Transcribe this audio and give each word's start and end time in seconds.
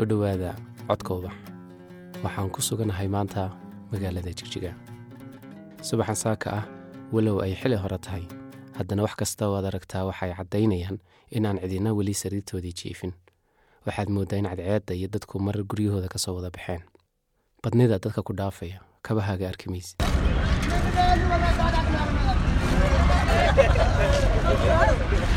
soo 0.00 0.08
dhowaada 0.08 0.56
codka 0.88 1.12
ubax 1.14 1.36
waxaan 2.24 2.48
ku 2.48 2.60
suganahay 2.64 3.08
maanta 3.08 3.52
magaalada 3.92 4.32
jigjiga. 4.32 4.72
Subaxan 5.84 6.16
saaka 6.16 6.48
ah 6.58 6.64
walow 7.12 7.44
ay 7.44 7.52
xili 7.52 7.76
hore 7.76 7.98
tahay. 8.00 8.24
Haddana 8.80 9.04
wax 9.04 9.12
kasta 9.20 9.44
oo 9.48 9.60
aad 9.60 9.68
aragtaa 9.68 10.08
waxay 10.08 10.32
caddaynayaan 10.32 10.96
inaan 11.36 11.60
cidina 11.60 11.92
weli 11.92 12.16
sariirtoodii 12.16 12.72
jiifin. 12.80 13.12
Waxaad 13.84 14.08
mooddaa 14.08 14.40
in 14.40 14.48
cadceedda 14.48 14.92
iyo 14.96 15.08
dadku 15.12 15.36
marar 15.36 15.68
guryahooda 15.68 16.08
ka 16.08 16.18
soo 16.18 16.34
wada 16.36 16.48
baxeen. 16.48 16.80
Badnida 17.62 18.00
dadka 18.00 18.24
ku 18.24 18.32
dhaafaya 18.32 18.80
kabahaaga 19.04 19.52
arki 19.52 19.68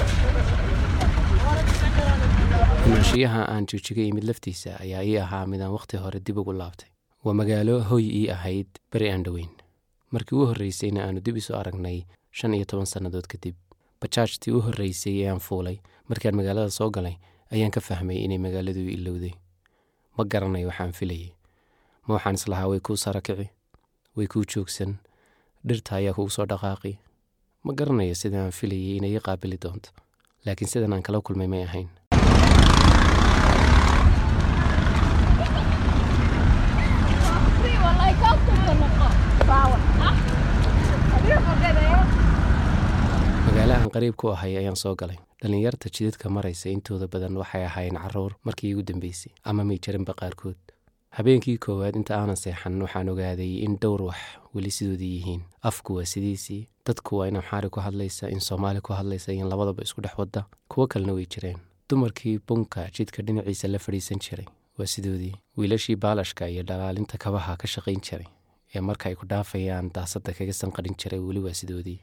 maysid 2.84 2.92
imaanshiyaha 2.92 3.42
aan 3.54 3.66
joojiga 3.72 4.02
imid 4.10 4.24
laftiisa 4.28 4.72
ayaa 4.84 5.04
ii 5.10 5.18
ahaa 5.18 5.46
midaan 5.52 5.72
wakhti 5.72 5.98
hore 5.98 6.20
dib 6.28 6.38
ugu 6.38 6.54
laabtay. 6.54 6.90
Waa 7.24 7.34
magaalo 7.34 7.80
hoy 7.90 8.04
ii 8.20 8.30
ahayd 8.36 8.68
beri 8.92 9.10
aan 9.12 9.24
dhoweyn 9.26 9.50
markii 10.12 10.36
u 10.38 10.46
horreysayna 10.50 11.04
aanu 11.06 11.22
dib 11.26 11.38
isu 11.38 11.56
aragnay 11.56 12.04
shan 12.32 12.54
iyo 12.54 12.66
toban 12.66 12.86
sannadood 12.86 13.28
kadib 13.34 13.56
bajaajtii 14.02 14.52
u 14.58 14.62
horreysay 14.66 15.16
ee 15.22 15.30
aan 15.32 15.40
fuulay 15.40 15.78
markaan 16.10 16.36
magaalada 16.36 16.70
soo 16.80 16.90
galay 16.90 17.16
ayaan 17.52 17.72
ka 17.72 17.82
fahmay 17.82 18.18
inay 18.26 18.38
magaaladu 18.38 18.80
ilowday. 18.98 19.34
Ma 20.18 20.24
garanayo 20.26 20.68
waxaan 20.68 20.92
filayay. 21.00 21.32
Ma 22.08 22.14
waxaan 22.16 22.36
islahaa 22.36 22.68
way 22.72 22.80
kuu 22.80 22.98
sarakici 23.06 23.50
way 24.18 24.28
kuu 24.28 24.44
joogsan 24.56 24.96
dhirta 25.68 25.96
ayaa 25.96 26.14
kugu 26.14 26.30
soo 26.30 26.46
dhaqaaqi. 26.46 26.98
Ma 27.64 27.74
garanayo 27.74 28.16
sida 28.16 28.44
aan 28.46 28.52
filayay 28.52 28.98
inay 28.98 29.14
ii 29.16 29.24
qaabili 29.28 29.58
doonto 29.66 29.90
laakiin 30.46 30.70
sidan 30.72 30.94
aan 30.94 31.04
kala 31.04 31.22
kulmay 31.22 31.48
may 31.48 31.64
ahayn 31.64 31.90
magaalo 43.46 43.74
aan 43.78 43.83
qariib 43.94 44.16
ku 44.16 44.30
ahay 44.36 44.58
ayaan 44.58 44.76
soo 44.76 44.96
galay. 44.96 45.18
Dhallinyarta 45.42 45.90
jidadka 45.96 46.30
maraysa 46.30 46.70
intooda 46.76 47.08
badan 47.14 47.38
waxay 47.42 47.64
ahaayeen 47.70 47.98
carruur 48.04 48.32
markii 48.46 48.70
igu 48.74 48.84
dambeysay 48.90 49.32
ama 49.44 49.64
may 49.64 49.78
jarinba 49.86 50.14
qaarkood. 50.22 50.58
Habeenkii 51.18 51.58
koowaad 51.64 51.96
inta 52.00 52.14
aanan 52.18 52.36
seexan 52.44 52.82
waxaan 52.82 53.10
ogaaday 53.14 53.52
in 53.66 53.78
dhowr 53.82 54.02
wax 54.10 54.20
weli 54.56 54.72
sidoodii 54.78 55.12
yihiin. 55.18 55.42
Afku 55.70 55.96
waa 55.98 56.06
sidiisii 56.14 56.68
dadku 56.88 57.18
waa 57.18 57.28
in 57.28 57.36
amxaari 57.42 57.70
ku 57.70 57.80
hadlaysa 57.80 58.30
in 58.34 58.40
soomaali 58.40 58.82
ku 58.82 58.94
hadlaysa 58.94 59.32
in 59.34 59.46
labadaba 59.52 59.84
isku 59.84 60.02
dhex 60.02 60.18
wadda 60.18 60.46
kuwo 60.72 60.88
kalena 60.88 61.14
way 61.14 61.26
jireen. 61.26 61.58
Dumarkii 61.90 62.40
bunka 62.48 62.90
jidka 62.98 63.22
dhinaciisa 63.24 63.68
la 63.68 63.80
fadhiisan 63.80 64.20
jiray 64.26 64.48
waa 64.78 64.86
sidoodii. 64.94 65.36
Wiilashii 65.58 65.96
baalashka 65.96 66.50
iyo 66.50 66.64
dhalaalinta 66.64 67.18
kabaha 67.18 67.58
ka 67.58 67.68
shaqayn 67.68 68.02
jiray 68.02 68.26
ee 68.76 68.82
marka 68.90 69.10
ay 69.10 69.16
ku 69.22 69.26
dhaafayaan 69.34 69.92
daasadda 69.98 70.32
kaga 70.40 70.54
sanqadhin 70.62 70.96
jiray 71.02 71.22
weli 71.28 71.42
waa 71.46 71.56
sidoodii. 71.62 72.00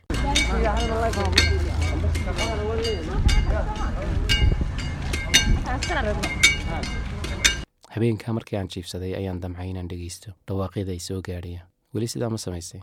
Habeenkaa 7.95 8.33
markii 8.37 8.57
aan 8.59 8.69
jiibsaday 8.75 9.15
ayaan 9.21 9.41
damcay 9.43 9.71
inaan 9.71 9.89
dhegaysto 9.93 10.33
dhawaaqyada 10.49 10.93
ay 10.97 10.99
soo 11.07 11.21
gaadhaya. 11.29 11.63
Weli 11.95 12.09
sidaa 12.13 12.31
ma 12.35 12.39
samaysay. 12.45 12.83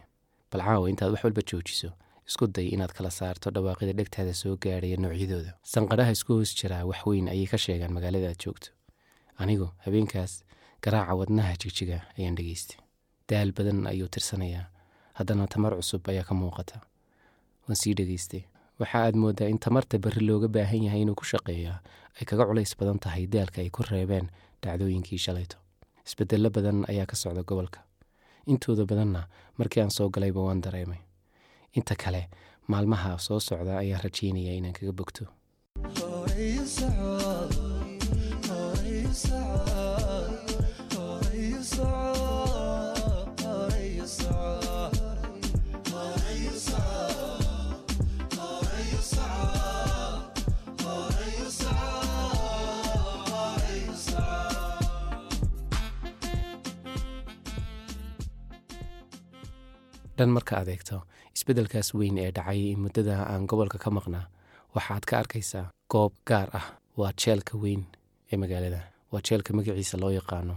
Bal 0.51 0.61
caawa 0.67 0.89
intaad 0.89 1.11
wax 1.13 1.23
walba 1.23 1.41
joojiso. 1.51 1.91
Isku 2.27 2.47
day 2.57 2.67
inaad 2.75 2.91
kala 2.97 3.11
saarto 3.19 3.51
dhawaaqyada 3.57 3.94
dhegtaada 3.99 4.33
soo 4.41 4.55
gaadhaya 4.66 4.97
noocyadooda. 5.03 5.53
Sanqadhaha 5.73 6.11
isku 6.17 6.33
hoos 6.39 6.55
jiraa 6.61 6.83
wax 6.91 7.05
weyn 7.05 7.29
ayay 7.33 7.47
ka 7.53 7.57
sheegaan 7.66 7.94
magaalada 7.99 8.29
aad 8.33 8.39
joogto. 8.45 8.69
Anigu 9.39 9.69
habeenkaas 9.85 10.44
garaaca 10.83 11.16
wadnaha 11.22 11.56
jigjiga 11.63 12.01
ayaan 12.17 12.35
dhegaystay 12.35 12.79
daal 13.29 13.51
badan 13.51 13.88
ayuu 13.88 14.07
tirsanayaa. 14.07 14.65
Haddana 15.17 15.47
tamar 15.47 15.73
cusub 15.75 16.07
ayaa 16.09 16.23
ka 16.23 16.33
muuqata. 16.35 16.81
Waan 17.67 17.75
sii 17.75 17.93
dhegaystay 17.97 18.43
waxa 18.79 18.97
aad 19.05 19.15
mooddaa 19.15 19.49
in 19.49 19.59
tamarta 19.59 19.97
berri 19.99 20.21
looga 20.25 20.47
baahan 20.47 20.83
yahay 20.88 21.01
inuu 21.01 21.15
ku 21.15 21.25
shaqeeyaa 21.25 21.79
ay 22.17 22.25
kaga 22.29 22.45
culays 22.45 22.73
badan 22.79 22.99
tahay 22.99 23.25
daalka 23.27 23.61
ay 23.61 23.69
ku 23.69 23.83
reebeen 23.83 24.29
dhacdooyinkii 24.61 25.17
shalayto. 25.25 25.57
Isbeddello 26.07 26.49
badan 26.49 26.85
ayaa 26.88 27.05
ka 27.09 27.15
socda 27.15 27.43
gobolka. 27.43 27.81
Intooda 28.47 28.85
badanna 28.85 29.27
markii 29.57 29.81
aan 29.81 29.91
soo 29.91 30.09
galayba 30.09 30.41
waan 30.47 30.61
dareemay. 30.61 31.01
Inta 31.77 31.95
kale 31.95 32.29
maalmaha 32.67 33.17
soo 33.19 33.39
socda 33.39 33.77
ayaan 33.83 34.01
rajaynaya 34.05 34.53
inaan 34.53 34.73
kaga 34.77 34.94
bogto 34.94 35.23
dhan 60.17 60.29
marka 60.35 60.53
adeegto 60.61 60.97
isbeddelkaas 61.35 61.89
weyn 62.00 62.17
ee 62.23 62.31
dhacay 62.38 62.61
muddada 62.83 63.16
aan 63.31 63.44
gobolka 63.50 63.78
ka 63.83 63.89
maqnaa 63.97 64.25
waxaad 64.75 65.03
ka 65.09 65.16
arkaysaa 65.22 65.66
goob 65.91 66.13
gaar 66.29 66.50
ah. 66.59 66.67
Waa 67.00 67.11
jeelka 67.22 67.53
weyn 67.63 67.83
ee 68.31 68.38
magaalada. 68.41 68.81
Waa 69.11 69.22
jeelka 69.27 69.53
magaciisa 69.57 69.97
loo 70.01 70.09
yaqaano 70.19 70.56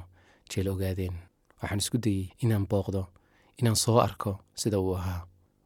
jeel 0.51 0.69
ogaadeen. 0.73 1.15
Waxaan 1.61 1.81
isku 1.83 1.99
dayey 2.05 2.27
inaan 2.43 2.65
booqdo 2.71 3.03
inaan 3.61 3.77
soo 3.85 3.99
arko 4.07 4.33
sida 4.61 4.79
uu 4.81 4.95
ahaa. 5.01 5.21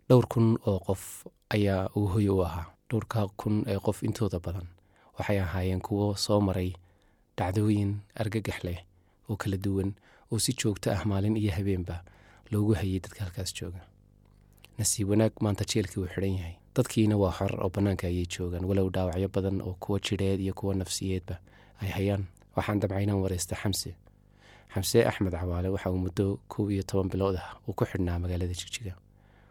Dhowr 0.09 0.27
kun 0.33 0.47
oo 0.69 0.79
qof 0.87 1.03
ayaa 1.55 1.83
uu 1.97 2.07
hoy 2.13 2.27
u 2.35 2.41
ahaa. 2.49 2.67
Dhowrka 2.91 3.19
kun 3.41 3.57
ee 3.71 3.79
qof 3.87 3.99
intooda 4.07 4.39
badan 4.45 4.67
waxay 5.19 5.39
ahaayeen 5.45 5.81
kuwo 5.87 6.07
soo 6.25 6.41
maray 6.47 6.71
dhacdooyin 7.39 7.91
argagax 8.21 8.59
leh 8.67 8.81
oo 9.29 9.37
kala 9.41 9.57
duwan 9.65 9.91
oo 10.33 10.39
si 10.45 10.53
joogto 10.61 10.91
ah 10.97 11.03
maalin 11.11 11.37
iyo 11.37 11.53
habeenba 11.57 11.97
loogu 12.53 12.75
hayay 12.75 13.01
dadka 13.05 13.21
halkaas 13.25 13.51
jooga. 13.59 13.81
Nasiib 14.79 15.09
wanaag 15.11 15.33
maanta 15.45 15.65
jeelkii 15.65 16.01
uu 16.03 16.09
xidhan 16.15 16.35
yahay. 16.39 16.55
Dadkiina 16.77 17.17
waa 17.17 17.33
xor 17.39 17.53
oo 17.65 17.71
bannaanka 17.75 18.07
ayay 18.07 18.27
joogaan. 18.27 18.65
Walow 18.65 18.89
dhaawacyo 18.95 19.29
badan 19.29 19.61
oo 19.63 19.75
kuwo 19.83 19.99
jidheed 19.99 20.41
iyo 20.41 20.55
kuwo 20.55 20.75
nafsiyeedba 20.75 21.37
ay 21.83 21.89
hayaan. 21.97 22.25
Waxaan 22.57 22.81
damcay 22.81 23.03
inaan 23.05 23.21
wareysta 23.25 23.55
xamse. 23.57 23.95
Xamse 24.75 24.99
axmed 25.11 25.33
cawaale 25.33 25.69
waxa 25.69 25.91
uu 25.91 25.99
muddo 26.07 26.41
kow 26.49 26.71
iyo 26.71 26.83
toban 26.83 27.09
bilood 27.13 27.37
ah 27.37 27.49
uu 27.69 27.73
ku 27.79 27.85
xidhnaa 27.85 28.19
magaalada 28.19 28.55
jigjiga 28.61 28.95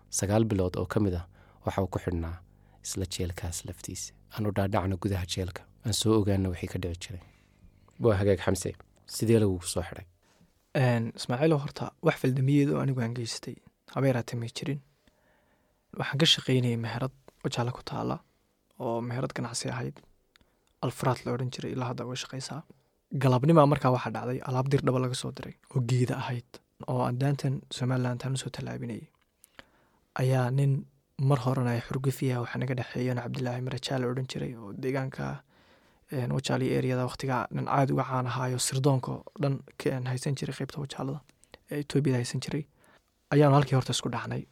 sagaal 0.10 0.44
bilood 0.46 0.76
oo 0.78 0.86
ka 0.86 1.00
mid 1.00 1.14
ah 1.16 1.26
waxa 1.66 1.82
uu 1.84 1.88
ku 1.94 2.00
xidhnaa 2.00 2.38
isla 2.86 3.06
jeelkaas 3.14 3.66
laftiisa 3.66 4.14
aanu 4.36 4.52
dhaadhacno 4.52 4.96
gudaha 5.04 5.26
jeelka 5.34 5.62
aan 5.86 5.94
soo 5.94 6.20
ogaana 6.20 6.50
wixii 6.50 6.68
ka 6.74 6.80
dhici 6.84 7.00
jiray. 7.04 7.24
Waa 8.04 8.16
hagaag 8.20 8.40
xamse. 8.46 8.76
Sidee 9.16 9.40
lagugu 9.40 9.64
soo 9.74 9.82
xidhay 9.88 10.06
ismaaciilo 10.76 11.58
horta 11.64 11.92
wax 12.02 12.16
faldamiyeedu 12.22 12.80
anigu 12.82 13.02
aan 13.02 13.14
geystay. 13.14 13.56
Habeeraate 13.96 14.36
may 14.36 14.50
jirin. 14.50 14.80
Waxaan 15.98 16.18
ka 16.20 16.26
shaqaynayay 16.26 16.78
meherad 16.78 17.12
wajaale 17.44 17.72
ku 17.72 17.82
taala 17.86 18.20
oo 18.80 19.02
meherad 19.02 19.34
ganacsi 19.34 19.70
ahayd. 19.70 20.00
Alfaraad 20.82 21.20
la 21.26 21.32
odhan 21.34 21.52
jiray 21.54 21.72
ilaa 21.76 21.88
hadda 21.92 22.06
uga 22.06 22.16
shaqaysaa 22.24 22.64
galabnimaa 23.24 23.66
markaa 23.70 23.92
waxaa 23.96 24.12
dhacday 24.16 24.40
alaab 24.50 24.68
dir 24.72 24.82
dhaba 24.82 25.00
laga 25.00 25.16
soo 25.16 25.32
diray 25.32 25.54
oo 25.76 25.80
geeda 25.90 26.16
ahayd 26.18 26.50
oo 26.88 27.02
aan 27.06 27.20
daantan 27.22 27.62
somalilan 27.78 28.18
taan 28.18 28.34
u 28.34 28.38
soo 28.38 28.50
tallaabinayay. 28.50 29.06
Ayaa 30.22 30.50
nin 30.52 30.86
mar 31.30 31.40
horena 31.46 31.78
xurgufiya 31.88 32.42
waxaa 32.44 32.60
naga 32.62 32.74
dhexeeyan 32.80 33.22
cabdilaahi 33.24 33.62
marajaa 33.68 34.00
la 34.02 34.08
odhan 34.12 34.26
jiray 34.32 34.54
oo 34.58 34.74
deegaanka 34.84 35.44
wajaali 36.38 36.68
eriyada 36.78 37.06
waqtigaa 37.10 37.48
nin 37.52 37.66
caad 37.66 37.90
uga 37.94 38.04
caan 38.10 38.28
ahaayo 38.32 38.58
sirdoonka 38.68 39.12
dhan 39.42 40.06
haysan 40.12 40.36
jiray 40.40 40.56
qeybta 40.60 40.78
wajaalada 40.84 41.20
ee 41.72 41.80
etoobiyada 41.84 42.18
haysan 42.22 42.42
jiray. 42.46 42.64
Ayaanu 43.34 43.56
halkii 43.58 43.76
horta 43.76 43.92
isku 43.98 44.10
dhacnay. 44.16 44.44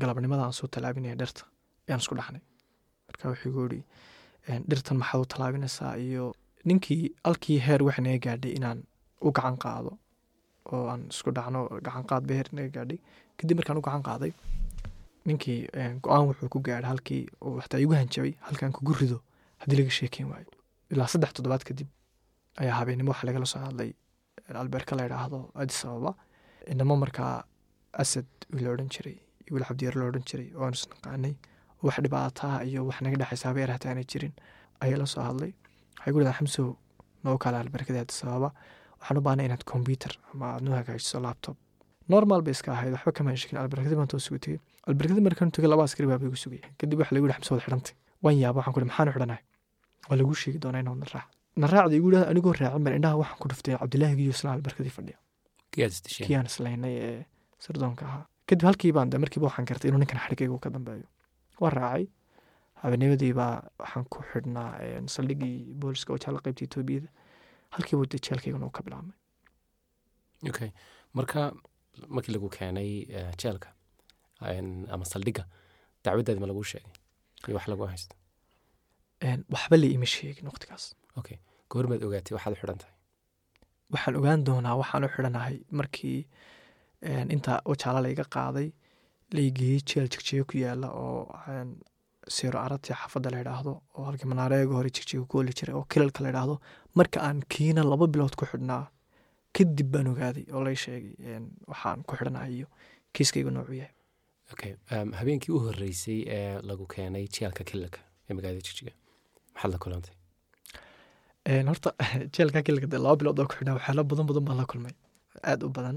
Galabnimada 0.00 0.42
aan 0.44 0.52
soo 0.58 0.66
tallaabinaya 0.74 1.14
dhirta 1.20 1.42
ayaan 1.88 2.00
isku 2.04 2.14
dhacnay. 2.20 2.40
Marka 3.08 3.24
wuxuu 3.32 3.48
igu 3.50 3.62
yidhi 3.64 3.80
dhirtan 4.70 4.96
maxaad 5.02 5.20
u 5.24 5.26
tallaabinaysaa 5.32 5.94
iyo 6.06 6.24
ninkii 6.68 7.02
halkii 7.24 7.58
heer 7.66 7.80
waxay 7.86 8.04
naga 8.04 8.18
gaadhay 8.26 8.52
inaan 8.58 8.78
u 9.26 9.32
gacan 9.36 9.56
qaado 9.64 9.92
oo 10.72 10.84
aan 10.92 11.02
isku 11.12 11.30
dhacno 11.36 11.60
gacan 11.86 12.04
qaad 12.10 12.22
ba 12.28 12.32
heer 12.38 12.48
naga 12.56 12.70
gaadhay. 12.76 12.98
Kadib 13.38 13.56
markaan 13.58 13.78
u 13.80 13.84
gacan 13.88 14.02
qaaday 14.08 14.32
ninkii 15.28 15.60
go'aan 16.04 16.24
wuxuu 16.30 16.48
ku 16.54 16.58
gaadhay 16.66 16.88
halkii 16.92 17.22
uu 17.46 17.60
igu 17.84 17.94
hanjabay 18.00 18.32
halkaan 18.46 18.72
kugu 18.76 18.92
rido 19.00 19.18
haddii 19.62 19.76
laga 19.80 19.90
sheekeyn 19.98 20.28
waayo 20.32 20.50
ilaa 20.92 21.08
saddex 21.12 21.30
toddobaad 21.36 21.64
kadib 21.68 21.88
ayaa 22.62 22.76
habeennimo 22.80 23.10
waxa 23.12 23.26
lagala 23.28 23.46
soo 23.52 23.60
hadlay 23.66 23.90
albeerka 24.62 24.92
la 24.98 25.04
idhaahdo 25.08 25.38
adis 25.62 25.80
ababa. 25.88 26.12
Inamo 26.72 26.94
markaa 27.02 27.34
asad 28.02 28.26
la 28.64 28.68
odhan 28.74 28.88
jiray 28.94 29.16
iyo 29.42 29.50
wiil 29.54 29.64
cabdiyaar 29.68 29.94
la 30.00 30.04
odhan 30.10 30.24
jiray 30.30 30.48
oo 30.58 30.64
aan 30.66 30.74
isnaqaanay 30.78 31.34
wax 31.86 31.96
dhibaataa 32.04 32.56
iyo 32.68 32.80
wax 32.88 32.98
naga 33.04 33.16
dhexaysa 33.22 33.46
habeer 33.50 33.70
hataanay 33.76 34.04
jirin 34.12 34.32
ayaa 34.84 34.98
la 35.02 35.06
soo 35.14 35.22
hadlay. 35.28 35.52
Waxay 35.98 36.12
ku 36.14 36.18
dhahdaan 36.20 36.38
xamsow 36.40 36.68
noo 37.24 37.36
kale 37.42 37.56
albeerkada 37.62 38.00
adis 38.04 38.18
ababa 38.24 38.48
waxaan 39.00 39.18
u 39.18 39.22
baahnay 39.26 39.46
inaad 39.48 39.64
computer 39.72 40.12
ama 40.32 40.44
aad 40.54 40.62
nu 40.66 40.70
hagaajiso 40.78 41.18
laptop. 41.26 41.56
Normal 42.14 42.40
bay 42.46 42.52
iska 42.56 42.70
ahayd 42.76 42.92
waxba 42.96 43.12
kama 43.18 43.36
shekin 43.42 43.58
albarkadii 43.62 43.98
baan 44.00 44.08
toos 44.12 44.26
ugu 44.30 44.38
tegey 44.44 44.58
markaan 45.28 45.50
tegay 45.56 45.68
laba 45.72 45.82
askari 45.88 46.06
baa 46.10 46.18
bay 46.22 46.28
igu 46.30 46.38
sugay. 46.44 46.60
Kadib 46.78 46.98
waxa 47.00 47.12
lagu 47.14 47.26
yihi 47.28 47.36
xamse 47.38 47.50
wad 47.54 47.62
xidhantay. 47.66 47.94
Waan 48.24 48.36
yaaba 48.44 48.58
waxaan 48.60 48.74
ku 48.74 48.80
maxaan 48.90 49.08
u 49.10 49.12
xidhanahay 49.16 49.42
waa 50.08 50.16
lagu 50.20 50.34
sheegi 50.42 50.58
doonaa 50.64 50.80
inaad 50.84 50.98
na 51.02 51.06
raac. 51.14 51.28
Na 51.60 51.66
raacda 51.72 51.94
igu 51.96 52.06
yidhahda 52.10 52.30
anigoo 52.32 52.52
raacin 52.60 52.82
baan 52.84 52.94
indhaha 52.98 53.16
waxaan 53.22 53.38
ku 53.42 53.48
dhuftay 53.50 53.74
cabdilaahi 53.80 54.16
giyo 54.20 54.32
albarkadii 54.56 54.94
fadhiya 54.98 55.18
kiyaad 55.72 55.92
isdisheen 55.96 56.26
kii 56.28 56.36
aan 56.38 56.46
islaynay 56.52 56.94
ee 57.08 57.20
sirdoonka 57.64 58.04
ahaa. 58.10 58.24
Kadib 58.48 58.64
halkii 58.68 58.92
baan 58.96 59.10
de 59.12 59.16
markiiba 59.22 59.46
waxaan 59.48 59.66
gartay 59.70 59.88
inuu 59.90 60.00
ninkan 60.02 60.18
xadhigayga 60.24 60.52
uu 60.54 60.58
ka 60.64 60.70
dambeeyo. 60.74 61.06
Waan 61.60 61.72
raacay. 61.78 62.04
Habeennimadii 62.82 63.32
baa 63.40 63.54
waxaan 63.82 64.04
ku 64.12 64.18
xidhnaa 64.30 64.70
een, 64.86 65.06
saldhiggii 65.14 65.56
booliska 65.80 66.12
oo 66.12 66.18
jaala 66.24 66.38
qaybta 66.44 66.64
etoobiyada 66.68 67.08
halkiiba 67.74 68.02
de 68.12 68.18
jeelkaygana 68.26 68.66
uu 68.66 68.74
ka 68.76 68.82
bilaabmay. 68.86 69.16
Okay 70.50 70.70
marka 71.18 71.40
markii 72.14 72.32
lagu 72.34 72.48
keenay 72.56 72.90
jeelka 73.40 73.68
ama 74.94 75.04
saldhigga 75.12 75.44
dacwaddaadi 76.04 76.40
ma 76.40 76.46
lagu 76.50 76.64
sheegay? 76.72 76.92
Iyo 77.46 77.54
wax 77.56 77.66
lagu 77.72 77.86
haysto? 77.92 78.14
Een, 78.16 78.21
waxba 79.54 79.76
la 79.82 79.86
ima 79.96 80.06
sheegin 80.14 80.46
waqtigaas. 80.50 80.84
Okay 81.20 81.38
goormaad 81.72 82.02
ogaatay 82.06 82.32
waxaad 82.36 82.54
xidhan 82.60 82.78
tahay 82.82 82.94
waxaan 83.94 84.14
ogaan 84.20 84.40
doonaa 84.48 84.76
waxaan 84.82 85.04
u 85.06 85.08
xidhanahay 85.14 85.56
markii 85.78 86.20
inta 87.34 87.52
wajaala 87.70 88.00
layga 88.06 88.24
qaaday 88.36 88.68
laygeeyey 89.36 89.80
jeel 89.90 90.06
jigjiga 90.14 90.44
ku 90.50 90.54
yaalla 90.64 90.88
oo 91.04 91.20
siiro 92.34 92.58
arati 92.66 92.92
xaafadda 93.00 93.28
la 93.34 93.38
yidhaahdo 93.42 93.72
oo 93.96 94.04
halkii 94.08 94.28
manaareega 94.32 94.74
hore 94.78 94.90
jigjiga 94.96 95.24
ku 95.30 95.38
oli 95.40 95.52
jiray 95.58 95.74
oo 95.78 95.84
kilalka 95.92 96.20
la 96.24 96.28
yidhaahdo 96.30 96.54
marka 96.98 97.18
aan 97.28 97.38
kiina 97.52 97.82
laba 97.92 98.06
bilood 98.12 98.34
ku 98.40 98.44
xidhnaa 98.52 98.84
kadib 99.56 99.88
baan 99.94 100.06
ogaaday 100.12 100.44
oo 100.54 100.62
lay 100.66 100.76
sheegay 100.84 101.14
waxaan 101.70 101.98
ku 102.08 102.12
xidhanahay 102.18 102.52
iyo 102.58 102.66
kiiskayga 103.14 103.50
noocuu 103.56 103.76
yahay. 103.80 103.94
Okay 104.52 104.72
habeenkii 105.20 105.52
u 105.56 105.58
horreysay 105.66 106.20
ee 106.38 106.54
lagu 106.68 106.84
keenay 106.94 107.24
jeelka 107.36 107.62
kilalka 107.70 108.00
ee 108.28 108.34
magaalada 108.36 108.62
jigjiga 108.68 108.92
maxaad 109.54 109.70
la 109.74 109.78
kulantay 109.84 110.14
horta 111.70 111.90
jeelka 112.36 112.60
dee 112.92 113.00
laba 113.04 113.16
bilood 113.20 113.38
oo 113.42 113.46
ku 113.50 113.54
xidhnaa 113.58 113.76
waxyaalo 113.78 114.02
badan 114.10 114.26
badan 114.30 114.44
baan 114.48 114.58
la 114.62 114.66
kulmay 114.72 114.94
aad 115.50 115.60
u 115.66 115.68
badan 115.78 115.96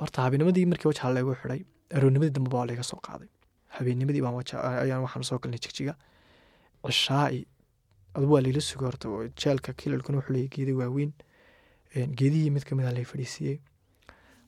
horta 0.00 0.18
habeennimadii 0.26 0.66
markii 0.72 0.88
wajaha 0.90 1.08
laygu 1.16 1.32
xidhay 1.40 1.60
aroornimadii 1.96 2.34
dambe 2.36 2.50
baa 2.54 2.64
layga 2.70 2.84
soo 2.90 3.00
qaaday 3.06 3.28
habeennimadii 3.76 4.22
baan 4.24 4.34
waja 4.40 4.56
ayaan 4.84 5.24
soo 5.30 5.38
galnay 5.42 5.60
jigjiga 5.64 5.94
cishaa'i 6.86 7.40
adugu 8.16 8.32
waa 8.36 8.42
layla 8.46 8.60
sugay 8.68 8.86
horta 8.90 9.08
jeelka 9.42 9.70
kilalkuna 9.80 10.18
wuxuu 10.18 10.34
leeyahay 10.36 10.52
geeda 10.56 10.72
waaweyn 10.80 11.12
geedihii 12.18 12.50
mid 12.54 12.64
ka 12.68 12.72
mid 12.78 12.86
a 12.90 12.92
lay 12.96 13.04
fadhiisiiyey 13.12 13.58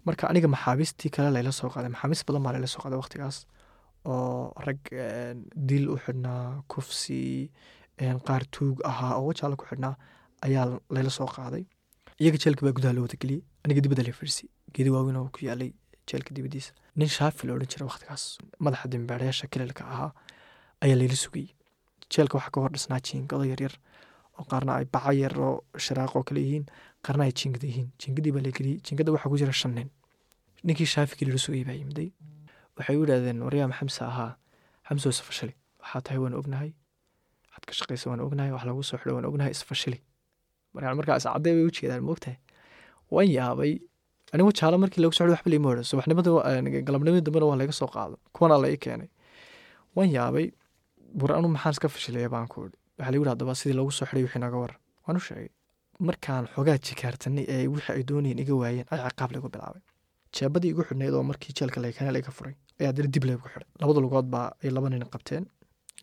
marka 0.07 0.29
aniga 0.31 0.49
maxaabiistii 0.55 1.11
kale 1.17 1.31
layla 1.37 1.53
soo 1.59 1.69
qaaday 1.75 1.91
maxaabiis 1.95 2.23
badan 2.29 2.43
baa 2.47 2.53
layla 2.57 2.69
soo 2.75 2.81
qaaday 2.85 2.99
waqtigaas 3.03 3.37
oo 4.13 4.53
rag 4.67 4.81
dil 5.69 5.85
u 5.95 5.97
xidhnaa 6.05 6.45
kufsi 6.73 7.21
qaar 7.99 8.43
tuug 8.51 8.81
ahaa 8.85 9.15
oo 9.19 9.27
wajaala 9.31 9.57
ku 9.57 9.65
xidhnaa 9.71 9.95
ayaa 10.47 10.67
layla 10.91 11.11
soo 11.11 11.27
qaaday. 11.27 11.65
Iyaga 12.21 12.39
jeelka 12.39 12.63
baa 12.67 12.73
gudaha 12.77 12.93
loo 12.95 13.05
wadageliyey 13.07 13.43
aniga 13.65 13.81
dibadda 13.81 14.03
lay 14.03 14.13
fadhiisiyey 14.13 14.51
geedi 14.75 14.91
waaweyn 14.91 15.17
oo 15.17 15.29
ku 15.35 15.41
yaalay 15.47 15.71
jeelka 16.07 16.31
dibaddiisa 16.35 16.73
nin 16.97 17.09
shaafi 17.09 17.47
la 17.47 17.55
odhan 17.55 17.69
jiray 17.73 17.87
waqtigaas 17.91 18.39
madaxa 18.65 18.89
dimbaadhayaasha 18.93 19.47
kilalka 19.53 19.83
ahaa 19.93 20.11
ayaa 20.85 20.97
layla 21.01 21.17
sugayey. 21.17 21.51
Jeelka 22.13 22.35
waxaa 22.39 22.51
ka 22.55 22.61
hor 22.61 22.71
dhisnaa 22.75 23.01
jiingado 23.01 23.45
yaryar 23.53 23.75
oo 24.39 24.45
qaarna 24.51 24.73
ay 24.79 24.85
baca 24.95 25.13
yar 25.23 25.35
oo 25.39 25.65
shiraaq 25.85 26.13
kale 26.29 26.41
yihiin 26.47 26.67
qaarna 27.05 27.25
ay 27.25 27.33
jiingada 27.33 27.67
yihiin. 27.67 27.89
Jiingadii 28.01 28.33
baa 28.37 28.43
la 28.47 28.51
geliyey 28.57 28.79
jiingada 28.87 29.13
waxaa 29.15 29.31
ku 29.33 29.37
jira 29.43 29.53
shan 29.53 29.75
nin. 29.75 29.89
Ninkii 30.67 30.87
shaafigii 30.95 31.27
lala 31.29 31.39
sugayey 31.39 31.65
baa 31.65 31.77
yimiday 31.81 32.11
waxay 32.77 32.97
u 32.97 33.03
yidhahdeen 33.05 33.43
waryaam 33.47 33.73
xamse 33.79 34.03
ahaa 34.11 34.33
xamse 34.89 35.07
oo 35.09 35.15
isfashili 35.17 35.55
waxaa 35.83 36.01
tahay 36.07 36.19
waan 36.23 36.35
ognahay 36.41 36.71
waxaad 37.65 37.87
ka 37.89 37.97
shaqaysa 37.97 38.11
waan 38.11 38.21
ognahay 38.21 38.53
wax 38.53 38.65
lagu 38.69 38.83
soo 38.83 38.99
xidho 38.99 39.15
waan 39.17 39.27
ognahay 39.31 39.51
isfashili 39.57 39.99
marka 40.75 40.95
markaa 41.01 41.39
bay 41.45 41.65
u 41.67 41.71
jeedaan 41.71 42.03
moogtahay 42.09 42.37
waan 43.15 43.29
yaabay 43.39 43.73
anigu 44.33 44.51
jaalo 44.59 44.77
markii 44.83 45.01
lagu 45.03 45.13
socdo 45.19 45.33
waxba 45.37 45.51
liima 45.53 45.69
odhan 45.73 45.85
subaxnimada 45.91 46.31
galabnimadii 46.87 47.25
dambena 47.27 47.47
waa 47.51 47.57
laga 47.63 47.73
soo 47.81 47.89
qaado 47.95 48.17
kuwana 48.35 48.57
la 48.63 48.69
keenay. 48.85 49.09
Waan 49.97 50.11
yaabay 50.17 50.47
bur 51.19 51.31
anu 51.39 51.49
maxaan 51.55 51.73
iska 51.75 51.89
fashilaya 51.95 52.29
baan 52.35 52.47
ku 52.53 52.57
idhi 52.67 52.77
waxaa 52.99 53.13
lagu 53.13 53.25
yidhi 53.25 53.55
sidii 53.61 53.77
lagu 53.81 53.91
soo 53.99 54.07
xidhay 54.09 54.23
wixii 54.27 54.43
naga 54.45 54.57
waran 54.63 54.79
waan 55.07 55.17
u 55.19 55.23
sheegay 55.27 55.49
markaan 56.09 56.45
xoogaa 56.55 56.79
jikaartanay 56.87 57.45
ee 57.55 57.67
wixii 57.75 57.95
ay 57.97 58.03
doonayeen 58.09 58.39
iga 58.45 58.55
waayeen 58.63 58.87
ay 58.93 58.99
ciqaab 59.09 59.31
lagu 59.37 59.49
bilaabay. 59.55 59.83
Jeebadii 60.37 60.71
igu 60.75 60.83
xidhnayd 60.89 61.15
oo 61.19 61.23
markii 61.31 61.53
jeelka 61.59 61.79
laykana 61.85 62.11
laga 62.17 62.31
furay 62.37 62.55
ayaa 62.81 62.93
dana 62.97 63.09
dib 63.15 63.25
laygu 63.29 63.47
xidhay. 63.53 63.67
Labada 63.81 64.01
lugood 64.05 64.27
baa 64.35 64.49
ay 64.65 64.71
laba 64.77 64.89
nin 64.91 65.05
qabteen. 65.15 65.45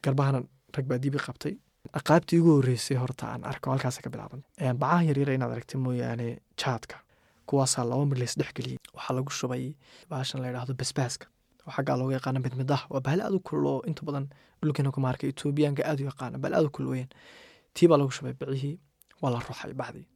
Garbahana 0.03 0.39
rag 0.75 0.85
baa 0.91 0.99
dibi 1.03 1.19
qabtay. 1.25 1.55
Aqaabtii 1.99 2.37
igu 2.41 2.55
horreysay 2.57 2.97
horta 2.97 3.27
aan 3.33 3.43
arko 3.51 3.71
halkaas 3.73 3.97
ka 4.03 4.09
bilaaban. 4.09 4.43
Bacaha 4.81 5.03
yaryara 5.09 5.33
inaad 5.37 5.51
aragtay 5.55 5.79
mooyaane 5.85 6.27
jaadka 6.61 7.01
kuwaasaa 7.47 7.85
laba 7.91 8.05
mir 8.05 8.17
lays 8.21 8.35
dhexgeliyey 8.39 8.79
waxaa 8.95 9.15
lagu 9.17 9.31
shubay 9.39 9.63
baashan 10.09 10.41
la 10.41 10.47
yidhaahdo 10.47 10.73
basbaaska. 10.81 11.25
Oo 11.65 11.71
xaggaa 11.75 11.97
looga 11.99 12.13
yaqaana 12.17 12.39
midmidaha 12.45 12.85
waa 12.93 13.01
bahal 13.05 13.21
aad 13.21 13.33
u 13.37 13.39
kulul 13.47 13.65
oo 13.73 13.81
inta 13.89 14.05
badan 14.07 14.25
dhulkeena 14.61 14.91
kuma 14.95 15.09
arkay 15.11 15.29
etoobiyaanka 15.33 15.81
aad 15.89 15.99
u 16.01 16.05
yaqaana 16.11 16.37
bahal 16.43 16.53
aad 16.57 16.65
u 16.69 16.71
kulul 16.75 16.89
weyaan 16.93 17.11
tii 17.75 17.87
baa 17.89 17.99
lagu 18.01 18.11
shubay 18.17 18.33
bicihii 18.39 18.75
waa 19.21 19.31
la 19.33 19.39
ruxay 19.47 19.73
baxdii 19.81 20.07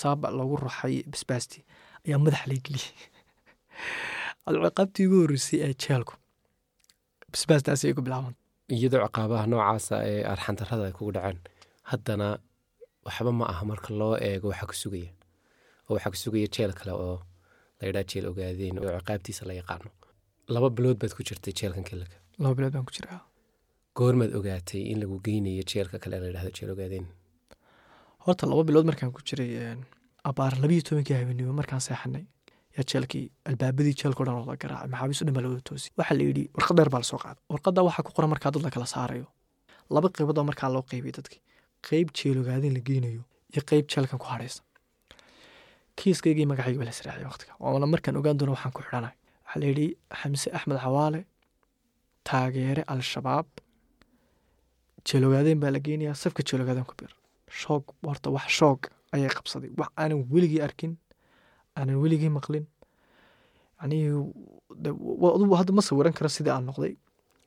saaba 0.00 0.30
loogu 0.38 0.56
ruxay 0.66 0.94
basbaastii. 1.12 1.62
Ayaa 2.06 2.18
madaxa 2.24 2.46
lay 2.50 2.60
geliyey 2.66 2.92
alciqaabtii 4.48 5.06
ugu 5.08 5.16
horreysay 5.22 5.60
ee 5.66 5.74
jeelku 5.82 6.14
basbaastaasi 7.32 7.88
ay 7.88 7.94
ku 7.96 8.02
bilaaban 8.06 8.34
iyadoo 8.72 9.00
ciqaabaha 9.06 9.46
noocaasa 9.52 9.96
ee 10.10 10.22
arxandarrada 10.32 10.84
ay 10.88 10.92
kugu 10.98 11.12
dhaceen 11.16 11.38
haddana 11.90 12.28
waxba 13.06 13.30
ma 13.38 13.44
aha 13.52 13.64
marka 13.70 13.90
loo 14.00 14.14
eego 14.28 14.46
waxaa 14.52 14.68
ku 14.70 14.76
sugaya 14.82 15.10
oo 15.88 15.94
waxaa 15.96 16.10
ku 16.14 16.18
sugaya 16.24 16.46
jeel 16.54 16.72
kale 16.78 16.92
oo 17.06 17.16
layidhaha 17.80 18.04
jeel 18.10 18.24
ogaadeen 18.30 18.76
oo 18.80 18.90
ciqaabtiisa 18.98 19.42
la 19.48 19.54
yaqaano. 19.60 19.90
Laba 20.54 20.68
bilood 20.76 20.96
baad 21.00 21.12
ku 21.16 21.22
jirtay 21.28 21.52
jeelkan 21.58 21.84
kelilka 21.88 22.16
laba 22.42 22.54
bilood 22.56 22.72
baan 22.74 22.86
ku 22.88 22.92
jiraa. 22.96 23.20
Goormaad 23.96 24.32
ogaatay 24.38 24.80
in 24.92 24.98
lagu 25.02 25.16
geynayo 25.26 25.62
jeelka 25.70 25.96
kale 26.02 26.16
la 26.22 26.26
yidhahdo 26.30 26.50
jeel 26.56 26.70
ogaadeen? 26.74 27.06
Horta 28.24 28.44
laba 28.50 28.62
bilood 28.68 28.86
markaan 28.90 29.12
ku 29.16 29.20
jiray 29.28 29.76
abaar 30.30 30.52
labiyo 30.62 30.82
tobankii 30.88 31.16
habeenimo 31.20 31.52
markaan 31.60 31.80
seexanay 31.86 32.24
yaa 32.76 32.84
jeelkii 32.90 33.26
albaabadii 33.48 33.94
jeelka 34.00 34.20
o 34.22 34.24
dhan 34.26 34.36
oo 34.40 34.46
la 34.50 34.56
garaacay 34.62 34.88
maxaabiis 34.92 35.20
o 35.22 35.24
dhan 35.26 35.34
baa 35.36 35.42
la 35.44 35.48
wada 35.52 35.62
toosay 35.68 35.90
waxaa 35.98 36.16
la 36.20 36.24
yidhi 36.28 36.44
warqad 36.56 36.76
dheer 36.78 36.90
baa 36.94 37.00
la 37.02 37.06
soo 37.10 37.18
qaaday. 37.24 37.42
Warqadda 37.52 37.80
waxaa 37.88 38.04
ku 38.06 38.10
qoran 38.16 38.30
markaa 38.34 38.50
dad 38.54 38.62
la 38.82 38.86
saarayo. 38.94 39.26
Laba 39.94 40.08
qaybood 40.16 40.38
oo 40.38 40.44
markaa 40.50 40.68
loo 40.74 40.82
qaybiyay 40.90 41.14
dadkii. 41.18 41.40
Qeyb 41.86 42.08
jeel 42.18 42.38
ogaadeen 42.42 42.74
la 42.76 42.80
geynayo 42.88 43.22
iyo 43.52 43.62
qeyb 43.70 43.84
jeelkan 43.92 44.18
ku 44.22 44.26
hadhaysa 44.32 44.62
kiiskaygii 45.98 46.46
magacayga 46.50 46.78
baa 46.80 46.88
la 46.90 46.94
sraaciyay 46.98 47.26
waqtiga. 47.30 47.52
Waana 47.62 47.86
markaan 47.94 48.16
ogaan 48.20 48.36
doono 48.38 48.52
waxaan 48.56 48.72
ku 48.76 48.80
xidhanay 48.86 49.14
waxaa 49.44 49.60
la 49.62 49.66
yidhi 49.70 49.86
xamse 50.20 50.48
axmed 50.56 50.78
xawaale 50.84 51.20
taageere 52.28 52.82
al-shabaab. 52.92 53.46
Jeel 55.06 55.24
ogaadeen 55.28 55.58
baa 55.62 55.70
la 55.76 55.78
geynayaa 55.86 56.14
safka 56.22 56.42
jeel 56.48 56.62
ogaadeen 56.64 56.86
ku 56.90 56.94
bir 57.00 57.12
shoog 57.60 57.84
horta 58.06 58.28
wax 58.36 58.48
shoog 58.58 58.80
ayay 59.14 59.28
qabsaday. 59.36 59.70
Wax 59.78 59.90
aanan 60.00 60.20
weligii 60.32 60.62
arkin 60.66 60.92
aanan 61.76 61.96
weligii 62.02 62.30
maqlin. 62.38 62.64
Hadda 65.58 65.72
ma 65.72 65.82
sawiran 65.82 66.12
karo 66.14 66.28
sidii 66.28 66.50
aan 66.54 66.66
noqday. 66.70 66.96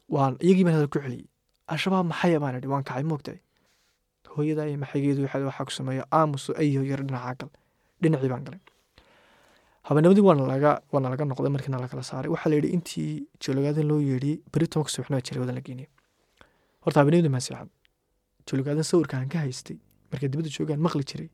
Waan 0.10 0.38
iyagii 0.40 0.64
baan 0.66 0.76
hadal 0.78 0.88
ku 0.94 1.00
celiyey 1.00 1.26
al-shabaab 1.68 2.08
baan 2.44 2.56
idhi 2.60 2.68
waan 2.68 2.84
kacay 2.84 3.04
moogtahay 3.04 3.40
hooyada 4.36 4.68
iyo 4.70 4.78
maxaygeedu 4.84 5.22
waxaa 5.26 5.66
ku 5.68 5.72
sameeya 5.72 6.04
aamuso 6.12 6.54
ayo 6.62 6.84
yar 6.84 7.02
dhinacaa 7.04 7.36
gal 7.40 7.50
dhinacii 8.02 8.30
baan 8.30 8.44
galay. 8.48 8.62
Habeennimadii 9.88 10.22
waana 10.30 10.44
laga 10.54 10.72
waana 10.94 11.10
laga 11.10 11.26
noqday 11.26 11.50
markiina 11.56 11.80
lakala 11.84 12.04
saaray. 12.04 12.30
Waxaa 12.32 12.50
la 12.52 12.56
yidhi 12.56 12.70
intii 12.76 13.28
jeelogaadan 13.44 13.88
loo 13.90 14.00
yeedhiyey 14.10 14.38
beri 14.54 14.68
tobanka 14.68 14.92
subaxnima 14.94 15.22
jeelogaadan 15.28 15.56
la 15.60 15.62
geynaya 15.68 15.90
horta 16.84 16.98
habeennimadii 17.02 17.32
maan 17.36 17.42
seexan 17.48 17.70
jeelogaadan 18.48 18.84
sawirka 18.92 19.18
aan 19.18 19.30
ka 19.34 19.38
haystay 19.44 19.78
markay 20.12 20.30
dibadda 20.32 20.50
joogaan 20.56 20.80
maqli 20.86 21.04
jiray 21.10 21.30